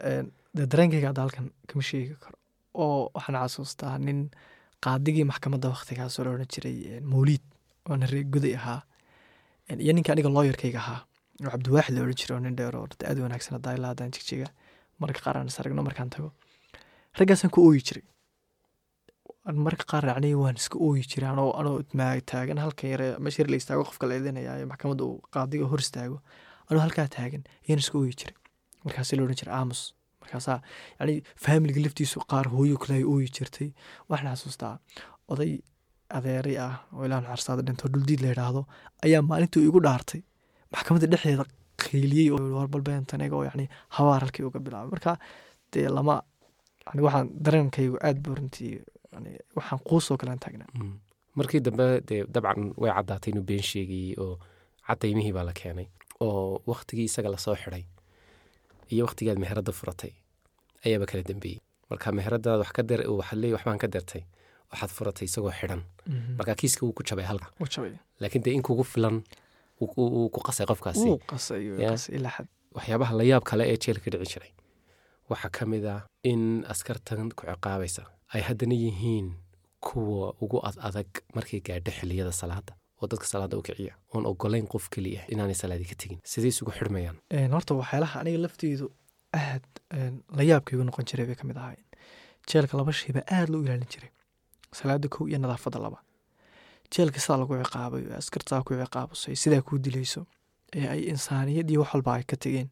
dareenkayga 0.71 1.07
hadda 1.11 1.21
halkan 1.25 1.47
kama 1.67 1.83
sheegi 1.89 2.15
karo 2.23 2.37
oo 2.83 2.99
waxaan 3.15 3.37
xasuustaa 3.43 3.95
nin 4.07 4.19
qaadigii 4.83 5.25
maxkamadda 5.31 5.67
wakhtigaasoo 5.73 6.23
la 6.25 6.31
odhan 6.35 6.49
jiray 6.55 6.77
mawliid 7.13 7.43
oona 7.89 8.05
reer 8.11 8.25
guday 8.33 8.55
ahaa 8.59 8.81
iyo 9.83 9.93
ninka 9.93 10.11
aniga 10.13 10.29
looyarkayga 10.37 10.79
ahaa 10.83 10.99
oo 11.45 11.49
cabdiwaaxid 11.53 11.95
la 11.97 12.13
jiray 12.19 12.35
oo 12.37 12.39
nin 12.45 12.55
dheer 12.59 12.75
oo 12.79 12.87
aad 13.09 13.17
wanaagsan 13.25 13.53
haddaa 13.57 13.73
ilaa 13.77 13.91
haddaan 13.93 14.11
jigjiga 14.15 14.47
marka 15.01 15.19
qaar 15.25 15.37
aan 15.37 15.47
is 15.51 15.59
aragno 15.59 15.83
markaan 15.87 16.09
tago. 16.15 16.29
Raggaasaan 17.19 17.51
ku 17.55 17.59
ooyi 17.67 17.81
jiray. 17.87 18.03
Marka 19.65 19.83
qaar 19.91 20.05
yacni 20.09 20.29
waan 20.41 20.55
iska 20.61 20.77
ooyi 20.87 21.03
jiray 21.11 21.29
anoo 21.33 21.51
anoo 21.59 21.75
taagan 22.31 22.57
halkan 22.63 22.89
yare 22.93 23.07
meesha 23.23 23.41
yar 23.43 23.49
la 23.51 23.57
istaago 23.61 23.83
qofka 23.89 24.07
la 24.07 24.13
eedanaya 24.19 24.53
ee 24.61 24.65
maxkamadda 24.71 25.03
uu 25.09 25.17
qaadiga 25.35 25.65
hor 25.71 25.79
istaago 25.85 26.17
anoo 26.69 26.81
halkaa 26.85 27.07
taagan 27.17 27.43
ayaan 27.65 27.81
iska 27.83 27.97
ooyi 28.01 28.13
jiray. 28.19 28.35
Markaasi 28.85 29.15
la 29.17 29.23
odhan 29.25 29.39
jiray 29.41 29.55
aamus 29.59 29.81
markaasaa 30.23 30.59
yani 30.99 31.15
faamiliga 31.45 31.81
laftiisu 31.85 32.19
qaar 32.31 32.45
hooyo 32.55 32.77
kale 32.83 32.97
ooyi 33.13 33.27
jirtay. 33.37 33.69
Waxaan 34.09 34.35
xasuustaa 34.35 34.73
oday 35.31 35.51
adeeray 36.17 36.57
ah 36.67 36.73
oo 36.95 37.05
ilaa 37.07 37.21
naxarsaada 37.25 37.61
dhinto 37.67 37.87
dhuldiid 37.93 38.21
la 38.23 38.29
yidhaahdo 38.31 38.61
ayaa 39.05 39.21
maalintii 39.29 39.65
igu 39.69 39.79
dhaartay. 39.87 40.21
Maxkamadda 40.73 41.07
dhexdeeda 41.13 41.45
warbalbeentaniga 42.57 43.35
oo 43.35 43.43
yani 43.43 43.69
habaar 43.97 44.21
halkii 44.21 44.45
uga 44.49 44.59
bilaabay. 44.59 44.89
Marka 44.91 45.17
dee 45.73 45.87
lama 45.97 46.21
yani 46.87 47.01
waxaan 47.05 47.29
dareenkaygu 47.45 47.97
aad 48.07 48.17
buu 48.23 48.35
runtii 48.35 48.73
yani 49.13 49.37
waxaan 49.55 49.79
quusoo 49.89 50.17
kalean 50.17 50.39
taagnaa. 50.39 50.67
Markii 51.35 51.59
dambe 51.65 51.85
dee 52.09 52.23
dabcan 52.33 52.73
way 52.77 52.91
caddaatay 52.97 53.31
inuu 53.33 53.43
been 53.43 53.61
sheegayey 53.71 54.13
oo 54.23 54.39
cadaymihii 54.87 55.33
baa 55.37 55.43
la 55.49 55.53
keenay 55.61 55.87
oo 56.19 56.61
wakhtigii 56.67 57.05
isaga 57.11 57.29
la 57.33 57.37
soo 57.45 57.55
xidhay 57.55 57.83
iyo 58.93 59.03
wakhtigaad 59.07 59.39
meheradda 59.43 59.71
furatay. 59.79 60.11
Ayaaba 60.85 61.05
kala 61.09 61.23
dambeeyey. 61.29 61.59
Marka 61.89 62.11
meheradaad 62.17 62.59
wax 62.63 62.71
ka 62.75 62.81
leey 63.41 63.51
waxbaan 63.55 63.79
ka 63.83 63.87
dirtay 63.93 64.23
waxaad 64.71 64.91
furatay 64.97 65.25
isagoo 65.29 65.51
xidhan. 65.59 65.81
Marka 66.37 66.53
kiiska 66.61 66.81
wuu 66.85 66.93
ku 66.97 67.03
jabay 67.07 67.25
halka. 67.31 67.47
Laakiin 68.21 68.43
dee 68.45 68.53
in 68.57 68.61
kugu 68.67 68.83
filan 68.83 69.15
wuu 69.79 70.29
ku 70.33 70.39
qasay 70.47 70.65
qofkaasi. 70.69 71.09
Waxyaabaha 72.75 73.13
la 73.19 73.23
yaab 73.23 73.43
kale 73.49 73.63
ee 73.71 73.77
jeelka 73.77 74.09
dhici 74.11 74.33
jiray. 74.33 74.51
Waxaa 75.29 75.49
ka 75.55 75.65
mid 75.65 75.85
ah 75.85 76.01
in 76.23 76.65
askartan 76.73 77.29
ku 77.37 77.43
ciqaabaysa 77.45 78.03
ay 78.33 78.41
haddana 78.47 78.73
yihiin 78.83 79.27
kuwa 79.85 80.33
ugu 80.43 80.57
ad 80.67 80.77
adag 80.87 81.09
markay 81.35 81.59
gaadho 81.67 81.91
xiliyada 81.97 82.31
salaada 82.31 82.73
oo 83.03 83.07
dadka 83.13 83.25
salaada 83.33 83.57
u 83.59 83.63
kiciya 83.67 83.93
oon 84.13 84.25
ogolayn 84.31 84.67
qof 84.73 84.85
keliya 84.93 85.21
inaanay 85.33 85.55
salaadii 85.63 85.89
ka 85.91 85.95
tegin. 86.01 86.19
Sidee 86.31 86.51
isugu 86.55 86.71
xidhmayaan. 86.77 87.17
Horta 87.55 87.75
waxyaalaha 87.81 88.19
aniga 88.21 88.39
lafteedu 88.45 88.85
aad 89.41 89.65
la 90.37 90.43
yaabkaygu 90.51 90.83
noqon 90.89 91.05
jiray 91.09 91.25
bay 91.29 91.35
ka 91.35 91.45
ahaayeen. 91.47 91.87
Jeelka 92.49 92.77
laba 92.79 92.91
shayba 93.01 93.21
aad 93.37 93.49
loo 93.53 93.61
ilaalin 93.65 93.89
jiray. 93.93 94.11
Salaada 94.79 95.07
kow 95.13 95.27
iyo 95.29 95.37
nadaafadda 95.43 95.79
laba. 95.85 95.99
Jeelka 96.93 97.19
sidaa 97.23 97.37
lagu 97.41 97.53
ciqaabay 97.63 98.03
askartaa 98.21 98.61
ku 98.65 98.73
ciqaabusay 98.81 99.35
sidaa 99.43 99.61
kuu 99.67 99.77
dilayso 99.85 100.21
ee 100.77 100.87
ay 100.93 101.01
insaaniyad 101.13 101.69
iyo 101.71 101.79
wax 101.81 101.93
walba 101.93 102.11
ay 102.17 102.23
ka 102.31 102.35
tegeen 102.43 102.69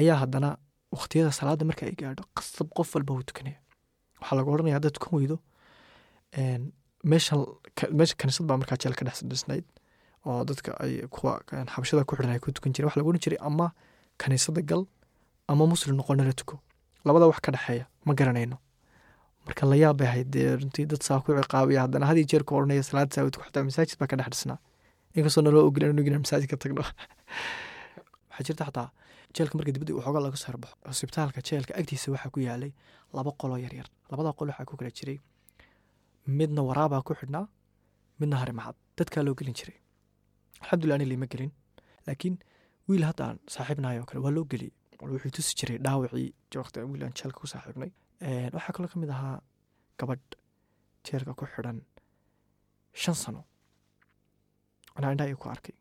ayaa 0.00 0.16
haddana 0.22 0.50
wakhtiyada 0.94 1.30
salaada 1.38 1.64
marka 1.70 1.86
ay 1.86 1.94
gaadho 2.00 2.24
qasab 2.36 2.68
qof 2.76 2.94
walba 2.94 3.12
wuu 3.14 3.22
tukanaya. 3.30 3.58
Waxaa 4.20 4.36
lagu 4.38 4.48
odhanaya 4.54 4.74
haddaad 4.78 4.94
tukan 4.98 5.12
weydo 5.18 5.36
meesha 7.04 7.36
meesha 7.98 8.14
kaniisad 8.20 8.46
baa 8.46 8.56
markaa 8.62 8.76
jeel 8.82 8.94
dhex 8.94 9.24
dhisnayd 9.24 9.64
oo 10.26 10.44
dadka 10.44 10.76
ay 10.84 11.06
kuwa 11.14 11.40
xabashada 11.48 12.04
ku 12.04 12.16
xidhan 12.16 12.32
ay 12.34 12.40
ku 12.44 12.52
tukan 12.52 12.72
jireen 12.72 12.88
waxa 12.88 13.00
lagu 13.00 13.10
odhan 13.10 13.24
jiray 13.24 13.40
ama 13.40 13.72
kaniisada 14.20 14.60
gal 14.62 14.84
ama 15.48 15.66
muslim 15.66 15.96
noqonala 15.96 16.32
tuko. 16.32 16.60
Labada 17.04 17.26
wax 17.26 17.40
ka 17.40 17.52
dhexeeya 17.52 17.86
ma 18.04 18.14
garanayno. 18.14 18.58
Marka 19.46 19.66
la 19.66 19.76
yaab 19.76 19.96
bay 19.96 20.24
dee 20.24 20.56
runtii 20.60 20.86
dad 20.86 21.02
saa 21.02 21.20
ku 21.24 21.32
ciqaabaya 21.32 21.80
haddana 21.84 22.06
haddii 22.10 22.26
jeer 22.30 22.44
ku 22.44 22.54
odhanaya 22.54 22.82
salaad 22.84 23.08
saa 23.14 23.30
tuko 23.30 23.44
xataa 23.48 23.64
masaajid 23.64 23.98
baa 23.98 24.06
ka 24.06 24.16
dhex 24.20 24.28
dhisnaa. 24.34 24.58
Inkastoo 25.16 25.42
naloo 25.42 25.64
ogolan 25.68 25.90
inuu 25.96 26.04
inaan 26.04 26.22
masaajid 26.26 26.48
ka 26.52 26.56
tagno. 26.56 26.84
Waxaa 28.30 28.44
jirta 28.46 28.68
xataa 28.68 28.88
jeelka 29.34 29.56
marka 29.58 29.72
dibadda 29.72 29.96
waxoogaa 29.98 30.22
laga 30.26 30.36
soo 30.36 30.60
cusbitaalka 30.84 31.40
jeelka 31.48 31.72
agtiisa 31.80 32.12
waxaa 32.12 32.30
ku 32.34 32.40
yaalay 32.44 32.72
laba 33.16 33.30
qoloo 33.40 33.58
yaryar. 33.64 33.88
Labada 34.10 34.36
qol 34.38 34.52
waxaa 34.52 34.68
ku 34.68 34.76
kala 34.76 34.90
jiray 34.98 35.18
midna 36.38 36.62
waraabaa 36.68 37.02
ku 37.08 37.12
xidhnaa 37.20 37.46
midna 38.20 38.36
harimacad 38.42 38.76
dadkaa 38.98 39.22
loo 39.26 39.34
gelin 39.40 39.54
jiray. 39.60 39.76
Alxamdulillah 40.62 40.98
ani 41.00 41.06
lima 41.12 41.26
gelin 41.32 41.52
laakiin 42.06 42.36
wiil 42.88 43.04
haddaan 43.08 43.36
saaxiibnahay 43.54 43.98
oo 44.00 44.06
kale 44.10 44.20
waa 44.24 44.34
loo 44.36 44.44
geliyey 44.52 44.72
wuxuu 45.12 45.30
tusi 45.36 45.52
jiray 45.60 45.78
dhaawacii 45.86 46.28
waqti 46.62 46.78
wiil 46.92 47.02
aan 47.06 47.14
jeelka 47.18 47.38
ku 47.42 47.46
saaxiibnay. 47.52 47.90
Waxaa 48.56 48.72
kaloo 48.76 48.90
ka 48.92 48.96
mid 49.02 49.10
ahaa 49.16 49.36
gabadh 50.00 50.26
jeelka 51.06 51.32
ku 51.38 51.44
xidhan 51.54 51.78
shan 53.02 53.14
sano. 53.22 53.40
Anaa 54.96 55.12
indhaa 55.14 55.36
ku 55.42 55.48
arkay. 55.54 55.74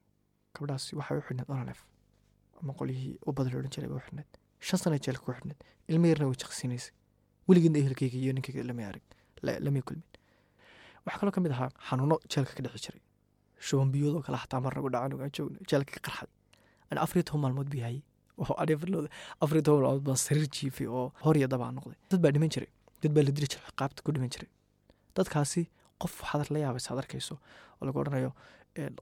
Gabadhaasi 0.56 0.96
waxay 1.00 1.18
u 1.20 1.24
xidhneed 1.28 1.50
onalef 1.56 1.80
ama 2.62 2.74
qolyihii 2.80 3.16
u 3.28 3.32
badal 3.38 3.56
odhan 3.60 3.72
jiray 3.76 3.90
u 3.96 4.00
xidhneed 4.06 4.30
shan 4.68 4.80
sana 4.84 4.98
jeelka 5.06 5.22
ku 5.26 5.32
xidhneed 5.38 5.60
ilmo 5.92 6.06
yarna 6.12 6.26
way 6.30 6.38
jaqsiinaysay 6.44 6.94
weligeedna 7.48 7.80
ehelkayga 7.84 8.18
iyo 8.24 8.32
ninkayga 8.38 8.64
lama 8.70 8.84
arag 8.90 9.06
lamay 9.66 9.82
kulmin 9.88 10.04
waxaa 11.06 11.20
kaloo 11.22 11.34
ka 11.36 11.42
mid 11.46 11.52
ahaa 11.56 11.70
xanuuno 11.88 12.16
jeelka 12.32 12.54
ka 12.58 12.62
dhici 12.66 12.80
jiray. 12.86 13.02
Shuban 13.66 13.90
biyoodoo 13.94 14.22
kale 14.26 14.38
xataa 14.44 14.60
mar 14.66 14.74
nagu 14.76 14.90
dhacan 14.94 15.32
joogno 15.36 15.60
jeelka 15.70 15.92
ka 15.96 16.02
qarxay 16.06 16.30
ani 16.92 17.00
afar 17.04 17.16
iyo 17.18 17.24
toban 17.30 17.42
maalmood 17.44 17.68
buu 17.72 17.82
hayay 17.86 18.02
oo 18.42 18.54
ani 18.62 18.74
farlooda 18.82 19.10
afar 19.44 19.56
iyo 19.58 19.64
toban 19.68 19.82
maalmood 19.86 20.04
baan 20.08 20.20
sariir 20.26 20.48
jiifay 20.56 20.88
oo 20.88 21.08
hor 21.24 21.36
iyo 21.40 21.48
dabaa 21.54 21.72
noqday. 21.78 21.98
Dad 22.10 22.20
baa 22.24 22.32
dhiman 22.36 22.50
jiray. 22.54 22.70
Dad 23.02 23.12
baa 23.16 23.24
la 23.28 23.32
dili 23.36 23.48
jiray 23.52 23.66
ciqaabta 23.70 24.00
ku 24.06 24.10
dhiman 24.16 24.30
jiray. 24.34 24.50
Dadkaasi 25.16 25.62
qof 26.02 26.14
waxaad 26.24 26.50
la 26.54 26.60
yaabaysa 26.66 26.90
ad 26.94 27.00
arkayso 27.04 27.36
oo 27.80 27.84
lagu 27.88 27.98
odhanayo 28.04 28.32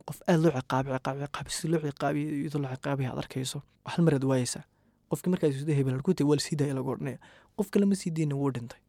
qof 0.07 0.17
aad 0.29 0.39
loo 0.43 0.51
ciqaabay 0.57 0.91
ciqaab 0.97 1.17
ciqaab 1.25 1.47
si 1.57 1.65
loo 1.71 1.79
ciqaabiy 1.91 2.25
iyadoo 2.41 2.61
la 2.65 2.69
ciqaabaya 2.75 3.09
aad 3.13 3.19
arkayso 3.23 3.57
hal 3.91 4.01
maraad 4.05 4.23
waayeysaa 4.31 4.63
qofkii 5.11 5.31
markaas 5.33 5.55
isda 5.61 5.73
hebel 5.77 6.01
ku 6.05 6.11
waa 6.29 6.37
la 6.39 6.43
sii 6.47 6.55
daaya 6.59 6.73
lagu 6.79 6.89
odhanaya 6.95 7.19
qof 7.57 7.67
kale 7.73 7.85
ma 7.91 7.95
sii 8.01 8.11
deyna 8.17 8.35
wuu 8.41 8.51
dhintay 8.55 8.81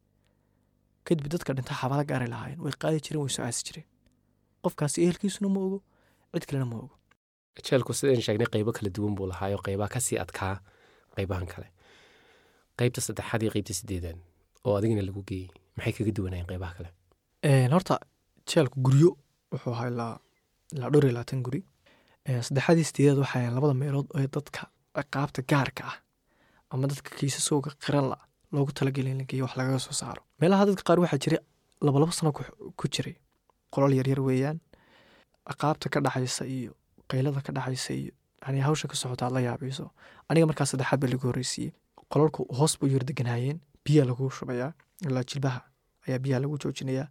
kadib 1.07 1.25
dadka 1.33 1.53
dhinta 1.57 1.73
xabaalo 1.81 2.03
gaari 2.11 2.27
lahaayeen 2.33 2.59
way 2.65 2.73
qaadi 2.83 2.97
jireen 3.05 3.21
way 3.25 3.31
soo 3.35 3.43
aasi 3.47 3.61
jireen. 3.67 3.87
Qofkaasi 4.63 4.97
ehelkiisuna 5.05 5.49
ma 5.55 5.59
ogo 5.67 5.79
cid 6.33 6.45
kalena 6.49 6.65
ma 6.71 6.77
ogo. 6.83 6.95
Jeelku 7.67 7.91
sidaynu 7.99 8.21
sheegnay 8.27 8.47
qeybo 8.53 8.71
kala 8.77 8.89
duwan 8.95 9.13
buu 9.17 9.27
lahaayo 9.31 9.57
qeybaha 9.65 9.89
ka 9.95 9.99
sii 10.07 10.17
adkaa 10.23 10.55
qeybahan 11.15 11.47
kale. 11.53 11.67
Qeybta 12.79 12.99
saddexaad 13.07 13.41
iyo 13.43 13.51
qeybta 13.55 13.73
sideedaad 13.79 14.19
oo 14.65 14.73
adigina 14.79 15.01
lagu 15.07 15.21
geeyey 15.29 15.49
maxay 15.77 15.93
kaga 15.97 16.11
duwanayeen 16.17 16.47
qeybaha 16.51 16.73
kale? 16.77 16.89
Horta 17.73 17.95
jeelku 18.49 18.77
guryo 18.85 19.11
wuxuu 19.51 19.73
ahaa 19.75 19.87
ilaa 19.93 20.13
ilaa 20.75 20.89
dhowr 20.93 21.05
iyo 21.05 21.13
labaatan 21.17 21.41
guri. 21.47 21.61
Een, 22.29 22.43
saddexaadii 22.47 22.85
sideedaad 22.89 23.19
waxaa 23.23 23.51
labada 23.57 23.73
meelood 23.81 24.07
ee 24.19 24.27
dadka 24.35 24.61
ciqaabta 24.97 25.41
gaarka 25.51 25.83
ah 25.91 25.97
ama 26.71 26.87
dadka 26.91 27.09
kiisasooga 27.19 27.69
qiran 27.83 28.05
la 28.11 28.17
loogu 28.53 28.71
talagelay 28.71 29.11
in 29.11 29.19
la 29.19 29.43
wax 29.45 29.55
lagaga 29.57 29.79
soo 29.79 29.93
saaro. 29.93 30.21
Meelaha 30.41 30.65
dadka 30.65 30.83
qaar 30.83 30.99
waxaa 30.99 31.17
jiray 31.23 31.39
labalaba 31.81 32.11
sano 32.11 32.31
ku, 32.31 32.87
jiray. 32.93 33.15
Qolal 33.73 33.93
yaryar 33.99 34.19
weeyaan. 34.19 34.59
Ciqaabta 35.49 35.89
ka 35.89 35.99
dhaxaysa 36.01 36.45
iyo 36.45 36.71
qaylada 37.09 37.41
ka 37.41 37.51
dhaxaysa 37.53 37.93
iyo 37.93 38.11
yani 38.45 38.59
hawsha 38.61 38.87
ka 38.87 38.95
socota 38.95 39.25
aad 39.25 39.33
la 39.33 39.41
yaabayso 39.41 39.91
aniga 40.29 40.45
markaa 40.49 40.65
saddexaad 40.65 40.99
baa 41.01 41.09
lagu 41.13 41.27
horreysiiyey. 41.27 41.73
Qolalku 42.11 42.45
hoos 42.57 42.77
buu 42.79 42.87
yar 42.87 43.03
deganaayeen. 43.05 43.59
Biyaa 43.85 44.05
lagu 44.05 44.29
shubayaa. 44.31 44.73
Ilaa 45.05 45.23
jilbaha 45.23 45.61
ayaa 46.07 46.19
biyaha 46.19 46.39
lagu 46.43 46.57
joojinayaa. 46.57 47.07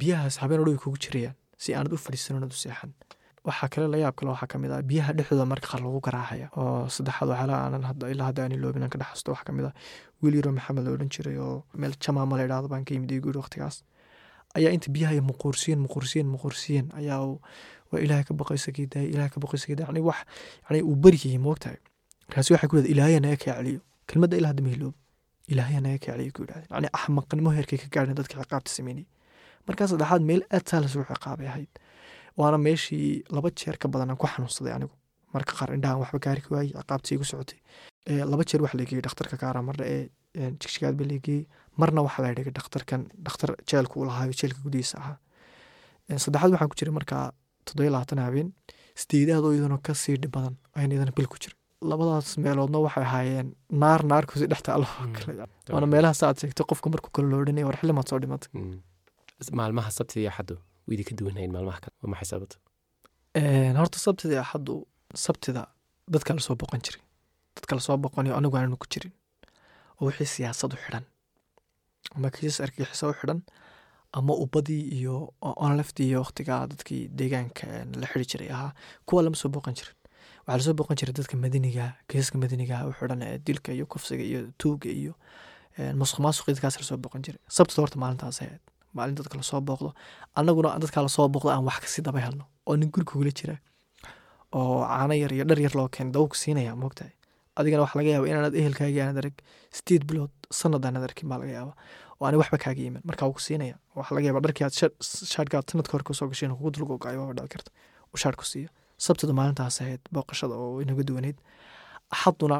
Biyahaas 0.00 0.38
habeen 0.42 0.60
odhow 0.60 0.76
kugu 0.82 0.98
jirayaan. 0.98 1.34
Si 1.58 1.74
aanad 1.74 1.92
u 1.92 1.96
fadhiisan 1.96 2.36
oonad 2.36 2.52
u 2.52 2.56
seexan 2.56 2.92
waxaa 3.48 3.68
kale 3.72 3.86
la 3.92 3.98
yaab 4.04 4.14
kale 4.18 4.30
waxaa 4.34 4.46
ka 4.52 4.58
mid 4.62 4.70
ah 4.76 4.82
biyaha 4.90 5.12
dhexdooda 5.18 5.44
marka 5.52 5.78
lagu 5.84 6.00
garaacaya. 6.06 6.46
Oo 6.60 6.88
saddexaad 6.94 7.28
waxyaalaha 7.32 8.10
ilaa 8.14 8.26
hadda 8.30 8.40
aan 8.44 8.52
iloobin 8.58 8.82
aan 8.84 8.90
ka 8.94 8.98
dhex 8.98 9.10
waxaa 9.32 9.44
ka 9.48 9.52
mid 9.52 9.64
ah 9.70 9.74
wiil 10.22 10.34
yaroo 10.38 10.52
maxamed 10.58 10.84
la 10.86 10.90
odhan 10.96 11.08
jiray 11.14 11.36
oo 11.46 11.64
meel 11.80 11.94
jamaama 12.04 12.36
la 12.38 12.42
idhaahdo 12.46 12.68
baan 12.72 12.84
ka 12.84 12.94
yimid 12.94 13.12
guuri 13.24 13.38
waqtigaas. 13.42 13.76
Ayaa 14.56 14.72
inta 14.76 14.88
biyaha 14.96 15.20
muquursiyeen 15.30 15.80
muquursiyeen 15.86 16.28
muquursiyeen 16.34 16.86
ayaa 17.00 17.20
waa 17.90 18.00
ilaahay 18.04 18.24
ka 18.28 18.34
baqaysa 18.40 18.72
kii 18.76 18.86
daaya 18.92 19.08
ilaahay 19.14 19.30
ka 19.34 19.40
baqaysa 19.44 19.66
kii 19.68 19.76
daaya 19.80 20.02
wax 20.08 20.18
yani 20.70 20.78
uu 20.88 20.96
baryayay 21.04 21.38
moogtahay 21.46 21.78
markaasi 22.28 22.52
waxay 22.54 22.68
ku 22.70 22.76
yidhahda 22.76 22.92
ilaahaya 22.94 23.20
naga 23.24 23.36
kaa 23.44 23.62
kelmadda 24.08 24.36
ilaa 24.40 24.50
hadda 24.52 24.62
ma 24.66 24.70
hiloobo 24.74 24.98
ilaahaya 25.52 25.80
naga 25.86 25.98
kaa 26.04 26.16
ku 26.36 26.40
yidhahdeen 26.44 26.70
yani 26.74 26.88
axmaqnimo 26.98 27.50
heerkay 27.56 27.78
ka 27.82 27.86
gaadheen 27.94 28.16
dadka 28.20 28.34
ciqaabta 28.42 28.70
sameynayay 28.78 29.06
markaa 29.66 29.86
saddexaad 29.92 30.22
meel 30.30 30.42
aad 30.54 30.64
saalas 30.70 30.94
ugu 30.96 31.04
ciqaabay 31.14 31.46
ahayd 31.52 31.70
waana 32.38 32.58
meeshii 32.66 33.24
laba 33.34 33.48
jeer 33.58 33.76
ka 33.82 33.86
badan 33.88 34.10
aan 34.10 34.16
ku 34.20 34.26
xanuunsaday 34.32 34.72
anigu. 34.78 34.94
Marka 35.34 35.52
qaar 35.58 35.70
indhahan 35.76 35.98
waxba 36.02 36.18
gaari 36.24 36.40
ka 36.44 36.48
waayey 36.54 36.72
ciqaabtii 36.78 37.14
igu 37.16 37.24
socotay. 37.30 37.58
Ee, 38.10 38.24
laba 38.30 38.42
jeer 38.48 38.60
waxa 38.64 38.76
lageeyey 38.80 39.02
dhakhtarka 39.06 39.36
kaara 39.42 39.60
marna 39.68 39.84
ee 39.94 40.02
een, 40.40 40.54
jigjigaad 40.60 40.94
ba 41.00 41.04
lageeyey 41.12 41.46
marna 41.80 42.00
waxaa 42.06 42.22
la 42.24 42.34
dhigay 42.36 42.52
dhakhtarkan 42.58 43.02
dhakhtar 43.26 43.50
jeelka 43.70 43.94
uu 43.98 44.04
lahaayo 44.08 44.32
jeelka 44.40 44.58
gudihiisa 44.64 44.96
ahaa. 45.02 45.16
Een, 46.10 46.18
saddexaad 46.24 46.50
waxaan 46.54 46.68
ku 46.72 46.76
jiray 46.80 46.94
markaa 46.98 47.24
toddobiyo 47.66 47.90
labaatan 47.94 48.18
habeen 48.26 48.48
sideedaad 49.00 49.44
oo 49.46 49.52
iyadana 49.54 49.78
ka 49.86 49.92
sii 50.02 50.16
dhib 50.22 50.32
badan 50.36 50.54
ayaan 50.76 50.90
iyadana 50.92 51.12
bil 51.18 51.26
ku 51.32 51.36
jiray. 51.42 51.56
Labadaas 51.90 52.28
meeloodna 52.44 52.78
waxay 52.86 53.04
ahaayeen 53.08 53.48
naar 53.82 54.00
naarkusi 54.10 54.46
dhex 54.50 54.62
taalo 54.68 54.86
Mm. 55.00 55.12
kale 55.16 55.32
waana 55.74 55.86
meelaha 55.94 56.14
sa 56.20 56.24
aad 56.28 56.36
sheegtay 56.40 56.66
qofka 56.70 56.88
markuu 56.92 57.10
kale 57.16 57.28
loo 57.32 57.44
dhanaya 57.46 57.66
war 57.68 57.76
xilimaad 57.80 58.06
soo 58.10 58.18
dhimatay. 58.22 58.50
Mm. 58.54 58.78
maalmaha 59.58 59.90
sabtida 59.98 60.20
iyo 60.20 60.30
axaddu 60.32 60.54
way 60.86 60.94
idinka 60.96 61.14
duwanayn 61.18 61.50
maalmaha 61.54 61.80
kale 61.84 61.94
waa 62.02 62.10
maxay 62.12 62.28
sababta 62.32 62.56
horta 63.80 63.98
sabtida 64.06 64.40
axaddu 64.44 64.74
sabtida 65.26 65.62
dadka 66.14 66.30
la 66.34 66.40
soo 66.46 66.56
boqon 66.62 66.80
jiray 66.86 67.02
dadka 67.56 67.72
la 67.76 67.80
soo 67.86 67.96
boqonayo 68.04 68.34
anigu 68.38 68.56
aanan 68.56 68.76
ku 68.82 68.86
jirin 68.92 69.12
oo 70.00 70.06
wixii 70.08 70.26
siyaasad 70.36 70.72
u 70.74 70.78
xidhan 70.84 71.04
ama 72.16 72.28
kiisas 72.34 72.60
argagixisa 72.64 73.08
u 73.10 73.14
xidhan 73.20 73.40
ama 74.18 74.32
ubadii 74.44 74.82
iyo 74.98 75.16
onleftii 75.66 76.06
iyo 76.10 76.18
waqtigaa 76.24 76.62
dadkii 76.72 77.02
deegaanka 77.18 77.66
la 78.00 78.06
xidhi 78.10 78.26
jiray 78.32 78.48
ahaa 78.56 78.72
kuwa 79.06 79.22
lama 79.24 79.36
soo 79.42 79.48
boqon 79.56 79.74
jirin 79.78 79.96
waxaa 80.46 80.56
la 80.58 80.64
soo 80.66 80.74
boqon 80.80 80.96
jiray 81.00 81.14
dadka 81.18 81.34
madaniga 81.44 81.84
kiisaska 82.08 82.36
madaniga 82.44 82.74
u 82.88 82.92
xidhan 82.98 83.22
ee 83.28 83.38
dilka 83.46 83.70
iyo 83.76 83.86
kufsiga 83.92 84.24
iyo 84.30 84.40
tuuga 84.60 84.90
iyo 85.00 85.14
masuq 86.00 86.18
la 86.24 86.32
soo 86.90 86.96
boqon 87.04 87.22
jiray 87.26 87.40
sabtida 87.56 87.80
horta 87.82 87.96
maalintaas 88.02 88.38
ahayd 88.42 88.60
maalin 88.94 89.14
dadka 89.18 89.36
la 89.36 89.42
soo 89.50 89.60
booqdo. 89.68 89.90
Annaguna 90.38 90.78
dadka 90.82 91.02
la 91.02 91.08
soo 91.16 91.28
booqdo 91.34 91.50
aan 91.54 91.64
wax 91.68 91.78
ka 91.84 91.88
sii 91.94 92.02
daba 92.06 92.20
helno 92.26 92.44
oo 92.66 92.76
nin 92.76 92.90
guri 92.94 93.04
kugula 93.10 93.30
jira 93.38 93.56
oo 94.52 94.82
caano 94.86 95.14
yar 95.22 95.32
iyo 95.32 95.44
dhar 95.44 95.58
yar 95.64 95.74
loo 95.78 95.88
keenay 95.94 96.12
dawku 96.16 96.34
siinaya 96.42 96.72
moogtahay 96.82 97.12
adigana 97.58 97.82
waxa 97.84 97.96
laga 97.98 98.10
yaaba 98.14 98.26
inaanad 98.30 98.54
ehelkaagii 98.60 99.00
aanad 99.02 99.18
arag 99.22 99.36
sideed 99.76 100.04
bilood 100.08 100.32
sanad 100.60 100.82
aanad 100.86 101.04
arkin 101.08 101.28
baa 101.30 101.38
laga 101.42 101.52
yaaba 101.58 101.72
oo 102.18 102.24
aanay 102.26 102.38
waxba 102.42 102.58
kaaga 102.64 102.82
iman 102.88 103.02
markaa 103.08 103.26
wuu 103.28 103.36
ku 103.38 103.42
siinaya 103.48 103.76
laga 104.16 104.26
yaaba 104.28 104.40
dharkii 104.44 104.64
aad 104.66 104.74
shaadhkaad 105.34 105.64
sanadka 105.70 105.92
hore 105.94 106.04
ku 106.08 106.14
soo 106.18 106.28
gasheen 106.32 106.52
kugu 106.56 106.70
dulgogayo 106.74 107.18
waa 107.26 107.34
dhici 107.38 107.48
karta. 107.54 107.70
Uu 108.12 108.18
shaadh 108.22 108.36
ku 108.40 108.44
siiyo. 108.52 108.68
Sabtida 109.04 109.32
maalintaas 109.38 109.76
ahayd 109.82 110.02
booqashada 110.14 110.54
oo 110.62 110.80
inaga 110.82 111.02
duwaneyd 111.08 111.38
axaduna 112.14 112.58